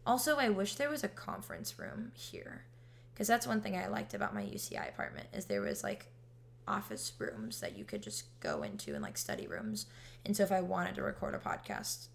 [0.05, 2.65] Also, I wish there was a conference room here,
[3.13, 6.07] because that's one thing I liked about my UCI apartment is there was like
[6.67, 9.85] office rooms that you could just go into and like study rooms.
[10.25, 12.07] And so if I wanted to record a podcast,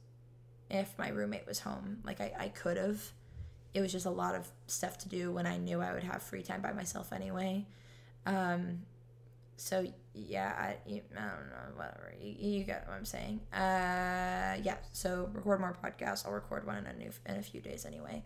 [0.71, 3.03] if my roommate was home, like I, I could have.
[3.75, 6.23] It was just a lot of stuff to do when I knew I would have
[6.23, 7.67] free time by myself anyway.
[8.25, 8.81] Um,
[9.57, 12.15] so yeah, I, I don't know, whatever.
[12.21, 13.41] You, you get what I'm saying.
[13.53, 14.77] Uh, yeah.
[14.93, 16.27] So record more podcasts.
[16.27, 18.23] I'll record one in a new in a few days anyway.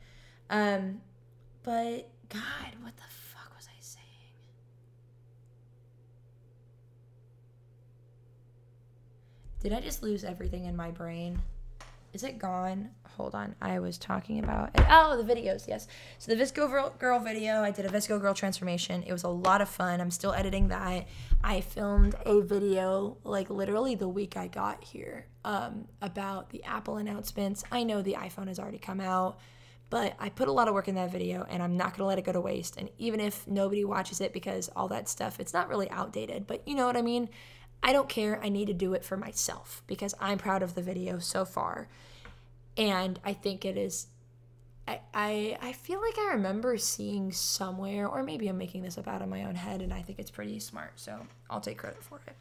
[0.50, 1.00] Um,
[1.62, 4.02] but God, what the fuck was I saying?
[9.62, 11.40] Did I just lose everything in my brain?
[12.12, 12.90] Is it gone?
[13.16, 13.54] Hold on.
[13.62, 15.68] I was talking about oh the videos.
[15.68, 15.86] Yes.
[16.18, 17.62] So the VSCO girl video.
[17.62, 19.04] I did a VSCO girl transformation.
[19.06, 20.00] It was a lot of fun.
[20.00, 21.06] I'm still editing that.
[21.44, 26.96] I filmed a video like literally the week I got here um, about the Apple
[26.96, 27.62] announcements.
[27.70, 29.38] I know the iPhone has already come out,
[29.90, 32.18] but I put a lot of work in that video, and I'm not gonna let
[32.18, 32.78] it go to waste.
[32.78, 36.48] And even if nobody watches it because all that stuff, it's not really outdated.
[36.48, 37.28] But you know what I mean.
[37.82, 38.40] I don't care.
[38.42, 41.88] I need to do it for myself because I'm proud of the video so far.
[42.76, 44.06] And I think it is
[44.86, 49.06] I, I I feel like I remember seeing somewhere, or maybe I'm making this up
[49.06, 52.02] out of my own head, and I think it's pretty smart, so I'll take credit
[52.02, 52.36] for it.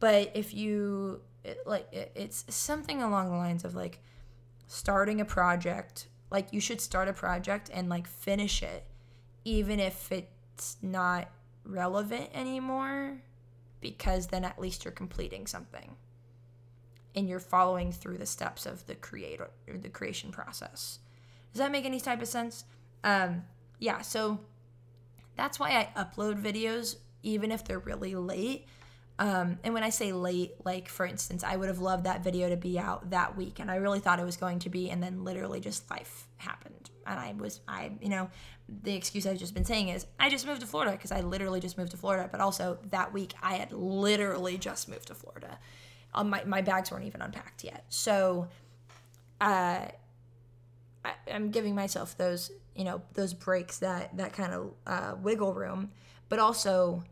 [0.00, 4.00] But if you it, like, it, it's something along the lines of like
[4.66, 8.86] starting a project, like you should start a project and like finish it,
[9.44, 11.28] even if it's not
[11.64, 13.18] relevant anymore
[13.82, 15.96] because then at least you're completing something
[17.14, 21.00] and you're following through the steps of the creator or the creation process.
[21.52, 22.64] Does that make any type of sense?
[23.04, 23.42] Um,
[23.78, 24.40] yeah, so
[25.36, 28.66] that's why I upload videos even if they're really late
[29.18, 32.48] um, and when I say late, like for instance, I would have loved that video
[32.48, 35.02] to be out that week, and I really thought it was going to be, and
[35.02, 38.30] then literally just life happened, and I was, I, you know,
[38.82, 41.60] the excuse I've just been saying is I just moved to Florida because I literally
[41.60, 45.58] just moved to Florida, but also that week I had literally just moved to Florida.
[46.14, 48.48] Um, my my bags weren't even unpacked yet, so,
[49.40, 49.86] uh,
[51.04, 55.54] I, am giving myself those, you know, those breaks that that kind of uh, wiggle
[55.54, 55.90] room,
[56.28, 57.02] but also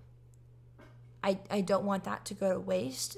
[1.22, 3.16] I, I don't want that to go to waste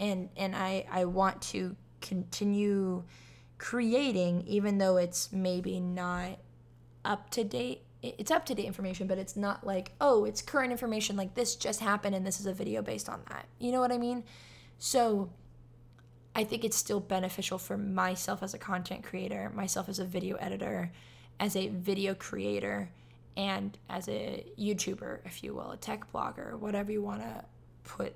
[0.00, 3.04] and and I, I want to continue
[3.64, 6.38] creating even though it's maybe not
[7.02, 10.70] up to date it's up to date information but it's not like oh it's current
[10.70, 13.46] information like this just happened and this is a video based on that.
[13.58, 14.22] You know what i mean?
[14.78, 15.30] So
[16.36, 20.36] i think it's still beneficial for myself as a content creator myself as a video
[20.36, 20.92] editor
[21.40, 22.90] as a video creator
[23.36, 27.44] and as a YouTuber, if you will, a tech blogger, whatever you want to
[27.82, 28.14] put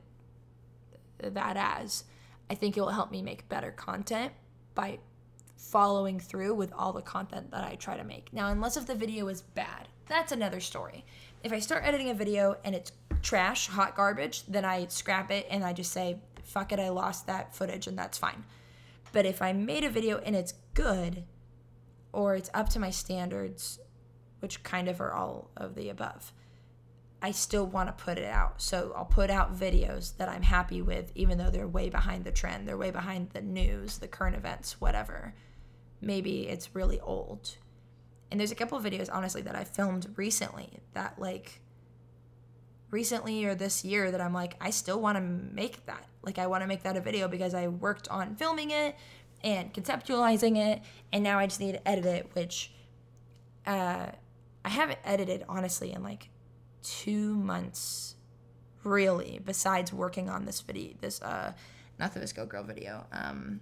[1.19, 2.05] that as,
[2.49, 4.33] I think it will help me make better content
[4.75, 5.01] by
[5.59, 8.33] following through with all the content that I try to make.
[8.33, 11.05] Now, unless if the video is bad, that's another story.
[11.43, 12.93] If I start editing a video and it's
[13.23, 17.27] trash, hot garbage, then I scrap it and I just say, fuck it, I lost
[17.27, 18.45] that footage and that's fine.
[19.13, 21.25] But if I made a video and it's good
[22.13, 23.81] or it's up to my standards,
[24.41, 26.33] which kind of are all of the above,
[27.21, 28.63] I still want to put it out.
[28.63, 32.31] So I'll put out videos that I'm happy with, even though they're way behind the
[32.31, 32.69] trend.
[32.69, 35.35] They're way behind the news, the current events, whatever.
[36.01, 37.57] Maybe it's really old.
[38.31, 41.61] And there's a couple of videos, honestly, that I filmed recently that, like,
[42.91, 46.07] recently or this year that I'm like, I still want to make that.
[46.23, 48.97] Like, I want to make that a video because I worked on filming it
[49.43, 50.83] and conceptualizing it,
[51.13, 52.73] and now I just need to edit it, which
[53.67, 54.07] uh,
[54.65, 56.29] I haven't edited, honestly, in like
[56.83, 58.15] two months
[58.85, 61.53] really besides working on this video this uh
[61.99, 63.61] not the VSCO girl video um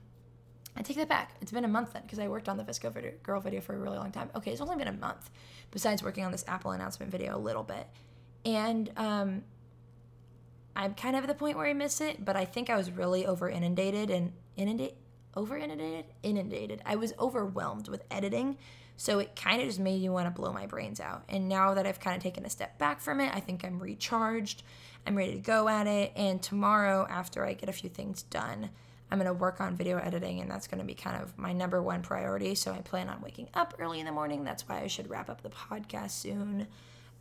[0.76, 1.32] I take that back.
[1.40, 3.74] It's been a month then because I worked on the VSCO video, girl video for
[3.74, 4.30] a really long time.
[4.34, 5.30] Okay, it's only been a month
[5.70, 7.86] besides working on this Apple announcement video a little bit.
[8.44, 9.42] And um,
[10.74, 12.90] I'm kind of at the point where I miss it, but I think I was
[12.90, 14.96] really over inundated and inundated,
[15.34, 16.82] over inundated, inundated.
[16.84, 18.58] I was overwhelmed with editing
[18.96, 21.24] so it kind of just made me want to blow my brains out.
[21.28, 23.78] And now that I've kind of taken a step back from it, I think I'm
[23.78, 24.62] recharged.
[25.06, 26.12] I'm ready to go at it.
[26.16, 28.70] And tomorrow, after I get a few things done,
[29.10, 31.52] I'm going to work on video editing, and that's going to be kind of my
[31.52, 32.54] number one priority.
[32.54, 34.42] So I plan on waking up early in the morning.
[34.42, 36.66] That's why I should wrap up the podcast soon.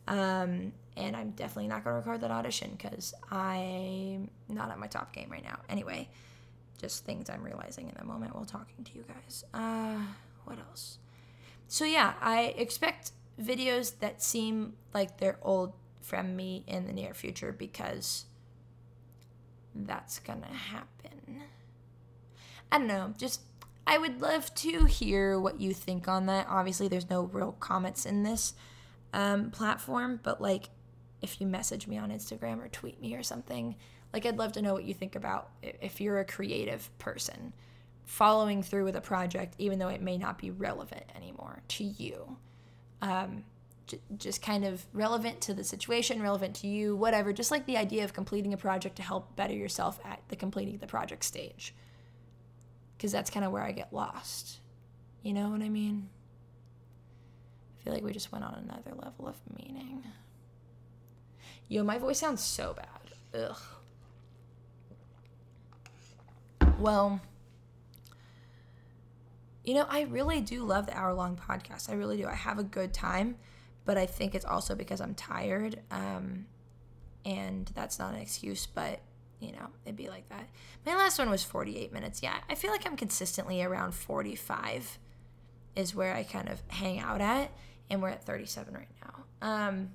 [0.08, 4.86] Um, and I'm definitely not going to record that audition because I'm not at my
[4.86, 5.58] top game right now.
[5.68, 6.08] Anyway,
[6.80, 9.44] just things I'm realizing in the moment while talking to you guys.
[9.54, 9.98] Uh,
[10.44, 10.98] what else?
[11.68, 17.14] So yeah, I expect videos that seem like they're old from me in the near
[17.14, 18.26] future because
[19.74, 21.42] that's gonna happen.
[22.70, 23.42] I don't know, just
[23.86, 26.46] I would love to hear what you think on that.
[26.48, 28.54] Obviously, there's no real comments in this
[29.12, 30.70] um, platform, but like
[31.22, 33.76] if you message me on Instagram or tweet me or something,
[34.12, 37.52] like I'd love to know what you think about if you're a creative person
[38.04, 42.36] following through with a project, even though it may not be relevant anymore to you.
[43.02, 43.44] Um,
[43.86, 47.32] j- just kind of relevant to the situation, relevant to you, whatever.
[47.32, 50.78] Just like the idea of completing a project to help better yourself at the completing
[50.78, 51.74] the project stage.
[52.96, 54.60] Because that's kind of where I get lost.
[55.22, 56.08] You know what I mean?
[57.78, 60.02] I feel like we just went on another level of meaning.
[61.68, 63.40] Yo, my voice sounds so bad.
[63.40, 63.58] Ugh.
[66.78, 67.20] Well,
[69.64, 71.90] you know, I really do love the hour long podcast.
[71.90, 72.26] I really do.
[72.26, 73.36] I have a good time,
[73.84, 75.80] but I think it's also because I'm tired.
[75.90, 76.46] Um,
[77.24, 79.00] and that's not an excuse, but
[79.40, 80.48] you know, it'd be like that.
[80.84, 82.22] My last one was 48 minutes.
[82.22, 84.98] Yeah, I feel like I'm consistently around 45
[85.74, 87.50] is where I kind of hang out at,
[87.90, 89.46] and we're at 37 right now.
[89.46, 89.90] Um,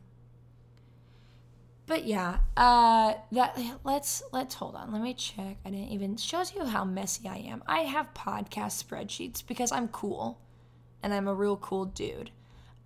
[1.87, 4.93] but yeah, uh, that let's let's hold on.
[4.93, 5.57] Let me check.
[5.65, 7.63] I didn't even shows you how messy I am.
[7.67, 10.39] I have podcast spreadsheets because I'm cool,
[11.01, 12.31] and I'm a real cool dude.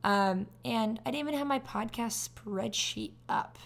[0.04, 3.58] Um, and I didn't even have my podcast spreadsheet up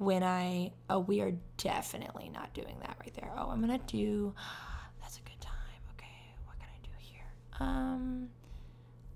[0.00, 0.72] when I.
[0.88, 3.30] Oh, we are definitely not doing that right there.
[3.36, 4.34] Oh, I'm gonna do.
[5.00, 5.54] That's a good time.
[5.92, 7.26] Okay, what can I do here?
[7.60, 8.28] Um,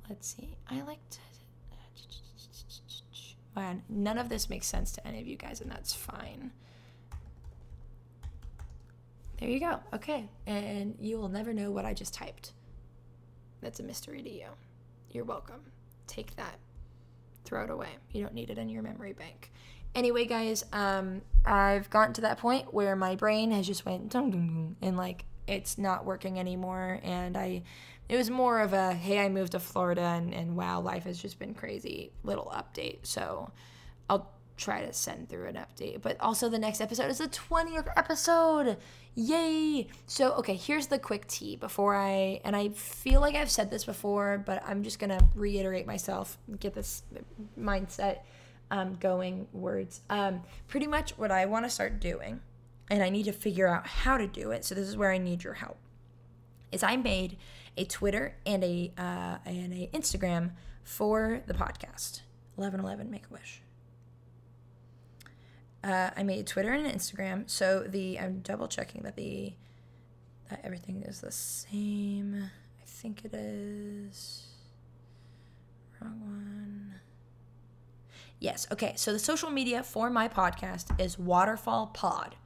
[0.09, 0.57] let's see.
[0.71, 1.19] I like to
[3.57, 6.51] Man, none of this makes sense to any of you guys, and that's fine.
[9.39, 9.79] There you go.
[9.93, 10.29] Okay.
[10.47, 12.53] And you will never know what I just typed.
[13.61, 14.47] That's a mystery to you.
[15.11, 15.61] You're welcome.
[16.07, 16.59] Take that.
[17.45, 17.91] Throw it away.
[18.13, 19.53] You don't need it in your memory bank.
[19.95, 24.31] Anyway, guys, um, I've gotten to that point where my brain has just went dum
[24.31, 27.63] dum dum and like it's not working anymore and I
[28.09, 31.19] it was more of a hey i moved to florida and, and wow life has
[31.21, 32.99] just been crazy little update.
[33.03, 33.51] So
[34.09, 36.01] i'll try to send through an update.
[36.01, 38.77] But also the next episode is the 20th episode!
[39.17, 39.89] Yay!
[40.07, 43.85] So okay here's the quick tea before i and i feel like i've said this
[43.85, 47.03] before but i'm just gonna reiterate myself get this
[47.59, 48.21] mindset
[48.75, 52.41] um, going words um, pretty much what i want to start doing
[52.91, 55.19] and i need to figure out how to do it so this is where i
[55.19, 55.79] need your help
[56.73, 57.37] is i made
[57.77, 60.53] a Twitter and a uh, and a Instagram
[60.83, 62.21] for the podcast.
[62.57, 63.63] Eleven eleven, make a wish.
[65.83, 69.55] Uh, I made Twitter and an Instagram, so the I'm double checking that the
[70.51, 72.51] that everything is the same.
[72.81, 74.47] I think it is.
[76.01, 76.95] Wrong one.
[78.41, 78.67] Yes.
[78.73, 78.95] Okay.
[78.97, 82.37] So the social media for my podcast is Waterfall Pod.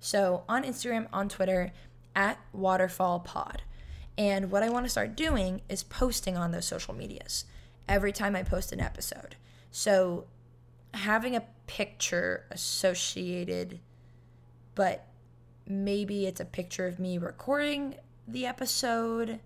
[0.00, 1.72] So on Instagram, on Twitter,
[2.14, 3.62] at Waterfall Pod.
[4.16, 7.44] And what I want to start doing is posting on those social medias
[7.88, 9.36] every time I post an episode.
[9.70, 10.26] So
[10.94, 13.78] having a picture associated,
[14.74, 15.06] but
[15.66, 17.94] maybe it's a picture of me recording
[18.26, 19.38] the episode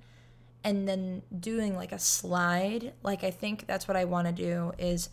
[0.65, 2.93] and then doing like a slide.
[3.03, 5.11] Like I think that's what I want to do is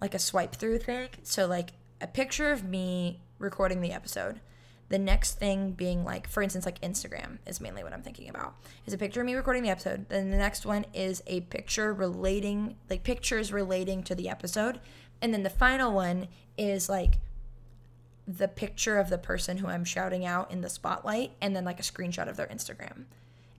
[0.00, 1.08] like a swipe through thing.
[1.22, 1.70] So like
[2.00, 4.40] a picture of me recording the episode.
[4.88, 8.56] The next thing being like, for instance, like Instagram is mainly what I'm thinking about.
[8.86, 10.08] Is a picture of me recording the episode.
[10.08, 14.80] Then the next one is a picture relating, like pictures relating to the episode.
[15.22, 16.26] And then the final one
[16.58, 17.18] is like
[18.26, 21.78] the picture of the person who I'm shouting out in the spotlight and then like
[21.78, 23.04] a screenshot of their Instagram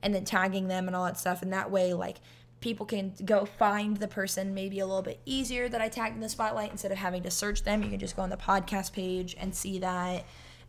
[0.03, 1.41] and then tagging them and all that stuff.
[1.41, 2.17] And that way, like,
[2.61, 6.21] people can go find the person maybe a little bit easier that I tagged in
[6.21, 7.83] the spotlight instead of having to search them.
[7.83, 10.25] You can just go on the podcast page and see that.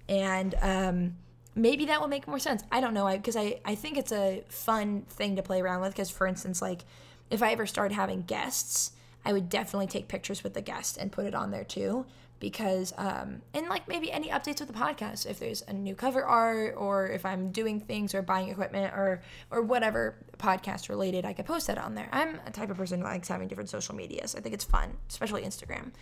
[0.08, 1.16] And um,
[1.54, 2.64] maybe that will make more sense.
[2.72, 3.06] I don't know.
[3.08, 5.92] Because I, I, I think it's a fun thing to play around with.
[5.92, 6.84] Because, for instance, like,
[7.30, 8.92] if I ever started having guests,
[9.24, 12.06] I would definitely take pictures with the guest and put it on there too
[12.42, 16.24] because um, and like maybe any updates with the podcast if there's a new cover
[16.24, 19.22] art or if i'm doing things or buying equipment or
[19.52, 22.98] or whatever podcast related i could post that on there i'm a type of person
[22.98, 25.92] who likes having different social medias i think it's fun especially instagram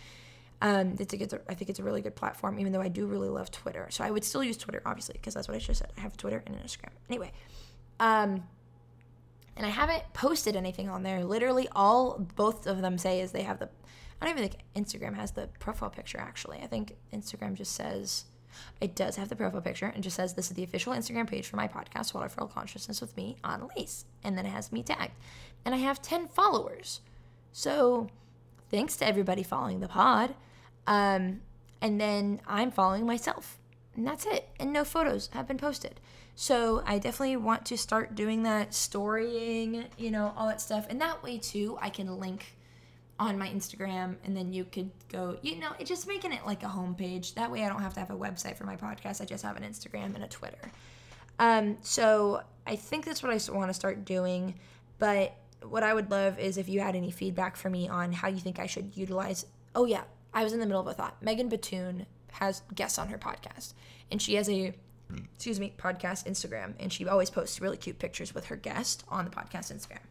[0.63, 3.07] um, it's a good, I think it's a really good platform, even though I do
[3.07, 3.87] really love Twitter.
[3.89, 5.91] So I would still use Twitter, obviously, because that's what I just said.
[5.97, 6.91] I have Twitter and Instagram.
[7.09, 7.31] Anyway,
[7.99, 8.43] um,
[9.57, 11.25] and I haven't posted anything on there.
[11.25, 13.69] Literally, all both of them say is they have the
[14.21, 16.59] I don't even think Instagram has the profile picture actually.
[16.61, 18.25] I think Instagram just says
[18.79, 21.47] it does have the profile picture and just says this is the official Instagram page
[21.47, 24.05] for my podcast, Waterfall Consciousness with me, on Annalise.
[24.23, 25.13] And then it has me tagged.
[25.65, 27.01] And I have 10 followers.
[27.51, 28.09] So
[28.69, 30.35] thanks to everybody following the pod.
[30.87, 31.41] Um,
[31.81, 33.59] and then I'm following myself.
[33.95, 34.49] And that's it.
[34.59, 35.99] And no photos have been posted.
[36.35, 40.87] So I definitely want to start doing that, storying, you know, all that stuff.
[40.89, 42.55] And that way too, I can link
[43.21, 46.63] on my Instagram, and then you could go, you know, it just making it like
[46.63, 47.35] a homepage.
[47.35, 49.21] That way I don't have to have a website for my podcast.
[49.21, 50.71] I just have an Instagram and a Twitter.
[51.37, 54.55] Um, so I think that's what I want to start doing.
[54.97, 58.27] But what I would love is if you had any feedback for me on how
[58.27, 59.45] you think I should utilize.
[59.75, 60.03] Oh, yeah,
[60.33, 61.21] I was in the middle of a thought.
[61.21, 63.73] Megan Batoon has guests on her podcast,
[64.09, 64.73] and she has a
[65.35, 69.25] excuse me podcast Instagram, and she always posts really cute pictures with her guest on
[69.25, 70.07] the podcast Instagram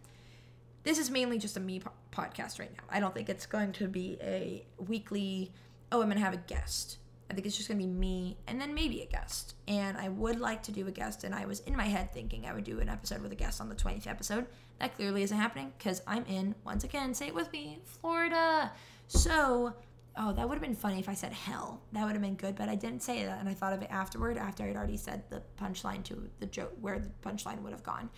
[0.83, 1.81] this is mainly just a me
[2.21, 2.85] podcast right now.
[2.91, 5.53] I don't think it's going to be a weekly,
[5.93, 6.99] oh, I'm going to have a guest.
[7.31, 9.55] I think it's just going to be me and then maybe a guest.
[9.69, 12.45] And I would like to do a guest, and I was in my head thinking
[12.45, 14.47] I would do an episode with a guest on the 20th episode.
[14.81, 18.73] That clearly isn't happening because I'm in, once again, say it with me, Florida.
[19.07, 19.75] So,
[20.17, 21.81] oh, that would have been funny if I said hell.
[21.93, 23.39] That would have been good, but I didn't say that.
[23.39, 26.73] And I thought of it afterward after I'd already said the punchline to the joke,
[26.81, 28.11] where the punchline would have gone.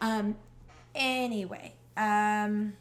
[0.00, 0.34] Um,
[0.96, 2.72] anyway, um,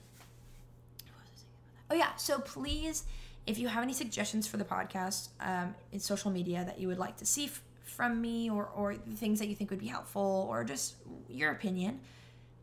[1.91, 3.03] oh yeah, so please,
[3.45, 6.97] if you have any suggestions for the podcast um, in social media that you would
[6.97, 10.47] like to see f- from me, or or things that you think would be helpful,
[10.49, 10.95] or just
[11.27, 11.99] your opinion,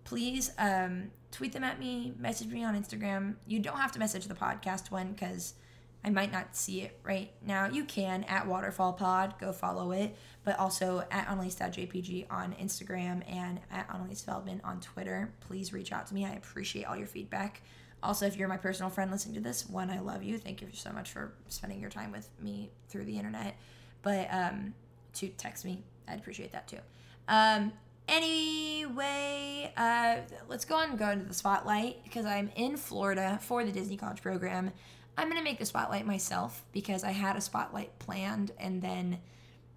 [0.04, 3.34] please um, tweet them at me, message me on Instagram.
[3.46, 5.54] You don't have to message the podcast one because
[6.02, 7.68] I might not see it right now.
[7.68, 13.60] You can at Waterfall Pod, go follow it, but also at Annalise.jpg on Instagram and
[13.70, 15.34] at Annalise Feldman on Twitter.
[15.40, 16.24] Please reach out to me.
[16.24, 17.62] I appreciate all your feedback.
[18.02, 20.38] Also, if you're my personal friend listening to this, one, I love you.
[20.38, 23.56] Thank you so much for spending your time with me through the internet.
[24.02, 24.74] But um,
[25.14, 26.78] to text me, I'd appreciate that too.
[27.26, 27.72] Um,
[28.08, 30.18] anyway, uh,
[30.48, 33.96] let's go on and go into the spotlight because I'm in Florida for the Disney
[33.96, 34.72] College program.
[35.16, 39.18] I'm going to make the spotlight myself because I had a spotlight planned and then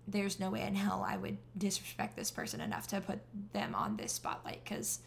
[0.08, 3.20] there's no way in hell I would disrespect this person enough to put
[3.54, 5.00] them on this spotlight because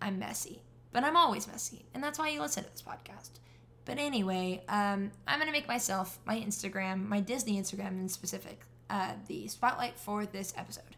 [0.00, 0.62] I'm messy.
[0.94, 3.40] But I'm always messy, and that's why you listen to this podcast.
[3.84, 9.14] But anyway, um, I'm gonna make myself my Instagram, my Disney Instagram in specific, uh,
[9.26, 10.94] the spotlight for this episode.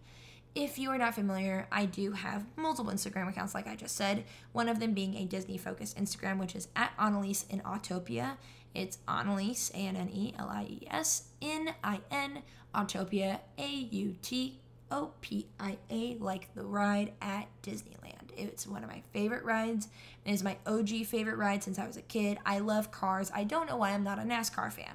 [0.54, 4.24] If you are not familiar, I do have multiple Instagram accounts, like I just said.
[4.52, 8.36] One of them being a Disney focused Instagram, which is at Annalise in Autopia.
[8.74, 12.42] It's Annalise, A N N E L I E S, N I N,
[12.74, 18.15] Autopia, A U T O P I A, like the ride at Disneyland.
[18.36, 19.88] It's one of my favorite rides.
[20.24, 22.38] It is my OG favorite ride since I was a kid.
[22.44, 23.30] I love cars.
[23.34, 24.94] I don't know why I'm not a NASCAR fan.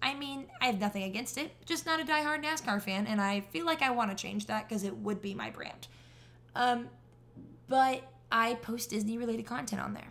[0.00, 3.40] I mean, I have nothing against it, just not a diehard NASCAR fan, and I
[3.40, 5.88] feel like I want to change that because it would be my brand.
[6.54, 6.88] Um,
[7.68, 10.08] but I post Disney related content on there.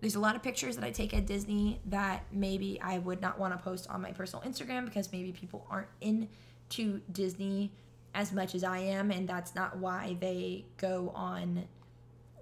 [0.00, 3.38] There's a lot of pictures that I take at Disney that maybe I would not
[3.38, 7.72] want to post on my personal Instagram because maybe people aren't into Disney
[8.14, 11.64] as much as I am, and that's not why they go on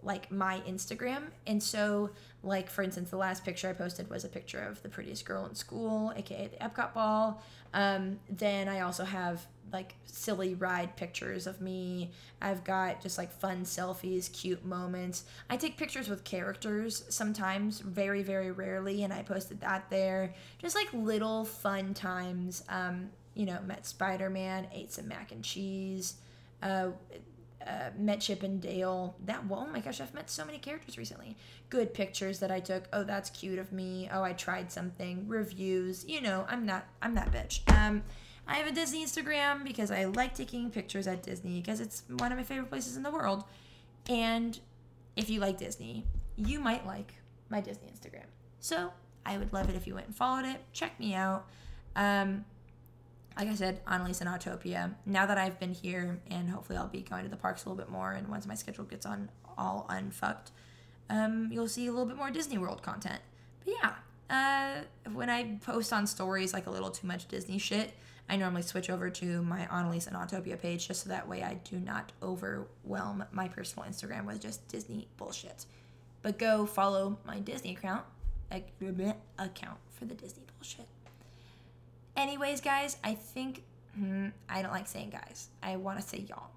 [0.02, 1.24] like my Instagram.
[1.46, 2.10] And so,
[2.42, 5.46] like, for instance, the last picture I posted was a picture of the prettiest girl
[5.46, 7.42] in school, aka the Epcot ball.
[7.74, 12.10] Um, then I also have like silly ride pictures of me.
[12.40, 15.24] I've got just like fun selfies, cute moments.
[15.48, 20.34] I take pictures with characters sometimes, very, very rarely, and I posted that there.
[20.58, 22.64] Just like little fun times.
[22.68, 26.16] Um, you know, met Spider Man, ate some mac and cheese.
[26.62, 26.88] Uh,
[27.66, 29.16] uh, met Chip and Dale.
[29.24, 31.36] That oh my gosh, I've met so many characters recently.
[31.70, 32.88] Good pictures that I took.
[32.92, 34.08] Oh, that's cute of me.
[34.12, 35.26] Oh, I tried something.
[35.28, 36.04] Reviews.
[36.06, 36.86] You know, I'm not.
[37.00, 37.60] I'm that bitch.
[37.72, 38.02] Um,
[38.46, 42.32] I have a Disney Instagram because I like taking pictures at Disney because it's one
[42.32, 43.44] of my favorite places in the world.
[44.08, 44.58] And
[45.16, 46.04] if you like Disney,
[46.36, 47.14] you might like
[47.48, 48.26] my Disney Instagram.
[48.60, 48.92] So
[49.24, 50.60] I would love it if you went and followed it.
[50.72, 51.46] Check me out.
[51.94, 52.44] Um,
[53.36, 54.94] like I said, Annalise and Autopia.
[55.06, 57.82] Now that I've been here, and hopefully I'll be going to the parks a little
[57.82, 60.50] bit more, and once my schedule gets on all unfucked,
[61.10, 63.20] um, you'll see a little bit more Disney World content.
[63.64, 63.94] But yeah,
[64.30, 67.92] uh, when I post on stories like a little too much Disney shit,
[68.28, 71.54] I normally switch over to my Annalise and Autopia page just so that way I
[71.64, 75.66] do not overwhelm my personal Instagram with just Disney bullshit.
[76.22, 78.04] But go follow my Disney account,
[78.50, 80.86] account for the Disney bullshit.
[82.16, 83.62] Anyways, guys, I think
[83.96, 85.48] hmm, I don't like saying guys.
[85.62, 86.50] I want to say y'all.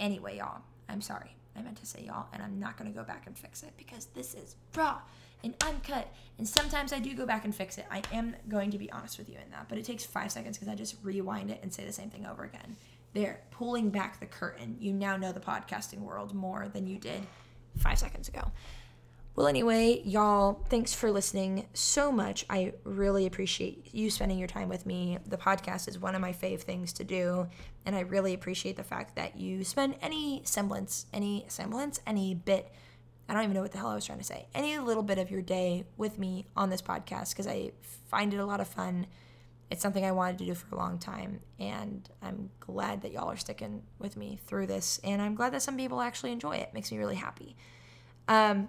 [0.00, 1.36] Anyway, y'all, I'm sorry.
[1.56, 3.72] I meant to say y'all, and I'm not going to go back and fix it
[3.76, 4.98] because this is raw
[5.44, 6.12] and uncut.
[6.38, 7.86] And sometimes I do go back and fix it.
[7.90, 10.58] I am going to be honest with you in that, but it takes five seconds
[10.58, 12.76] because I just rewind it and say the same thing over again.
[13.12, 14.76] There, pulling back the curtain.
[14.80, 17.24] You now know the podcasting world more than you did
[17.78, 18.50] five seconds ago.
[19.36, 22.46] Well, anyway, y'all, thanks for listening so much.
[22.48, 25.18] I really appreciate you spending your time with me.
[25.26, 27.48] The podcast is one of my fave things to do,
[27.84, 32.72] and I really appreciate the fact that you spend any semblance, any semblance, any bit.
[33.28, 34.46] I don't even know what the hell I was trying to say.
[34.54, 37.72] Any little bit of your day with me on this podcast because I
[38.08, 39.08] find it a lot of fun.
[39.68, 43.32] It's something I wanted to do for a long time, and I'm glad that y'all
[43.32, 45.00] are sticking with me through this.
[45.02, 46.68] And I'm glad that some people actually enjoy it.
[46.68, 47.56] it makes me really happy.
[48.28, 48.68] Um,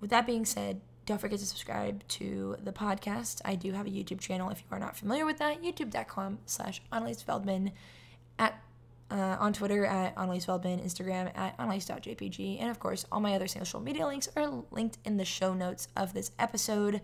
[0.00, 3.40] with that being said, don't forget to subscribe to the podcast.
[3.44, 6.82] I do have a YouTube channel if you are not familiar with that, youtube.com slash
[6.92, 7.72] Annalise Feldman
[8.38, 8.60] at
[9.10, 13.48] uh, on Twitter at Annalise Feldman, Instagram at Annalise.jpg, and of course, all my other
[13.48, 17.00] social media links are linked in the show notes of this episode.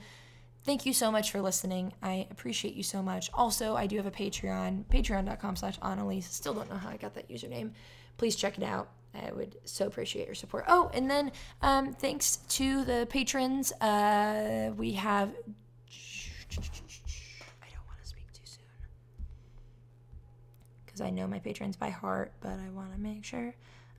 [0.64, 1.92] Thank you so much for listening.
[2.02, 3.30] I appreciate you so much.
[3.32, 6.26] Also, I do have a Patreon, patreon.com slash Annalise.
[6.26, 7.70] Still don't know how I got that username.
[8.16, 8.90] Please check it out.
[9.14, 10.64] I would so appreciate your support.
[10.68, 15.30] Oh, and then um, thanks to the patrons, uh, we have.
[15.30, 15.32] I
[17.70, 18.64] don't want to speak too soon
[20.84, 23.54] because I know my patrons by heart, but I want to make sure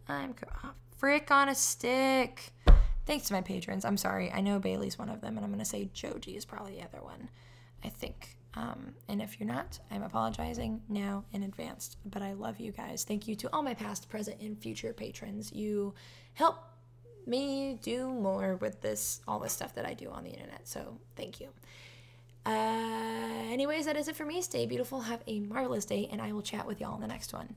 [0.08, 2.52] I'm oh, frick on a stick.
[3.06, 3.86] Thanks to my patrons.
[3.86, 4.32] I'm sorry.
[4.32, 6.84] I know Bailey's one of them, and I'm going to say Joji is probably the
[6.84, 7.30] other one.
[7.84, 8.36] I think.
[8.56, 11.98] Um, and if you're not, I'm apologizing now in advance.
[12.06, 13.04] But I love you guys.
[13.04, 15.52] Thank you to all my past, present, and future patrons.
[15.52, 15.94] You
[16.34, 16.58] help
[17.28, 20.68] me do more with this, all the stuff that I do on the internet.
[20.68, 21.50] So thank you.
[22.46, 22.52] Uh,
[23.50, 24.42] anyways, that is it for me.
[24.42, 25.02] Stay beautiful.
[25.02, 27.56] Have a marvelous day, and I will chat with y'all in the next one.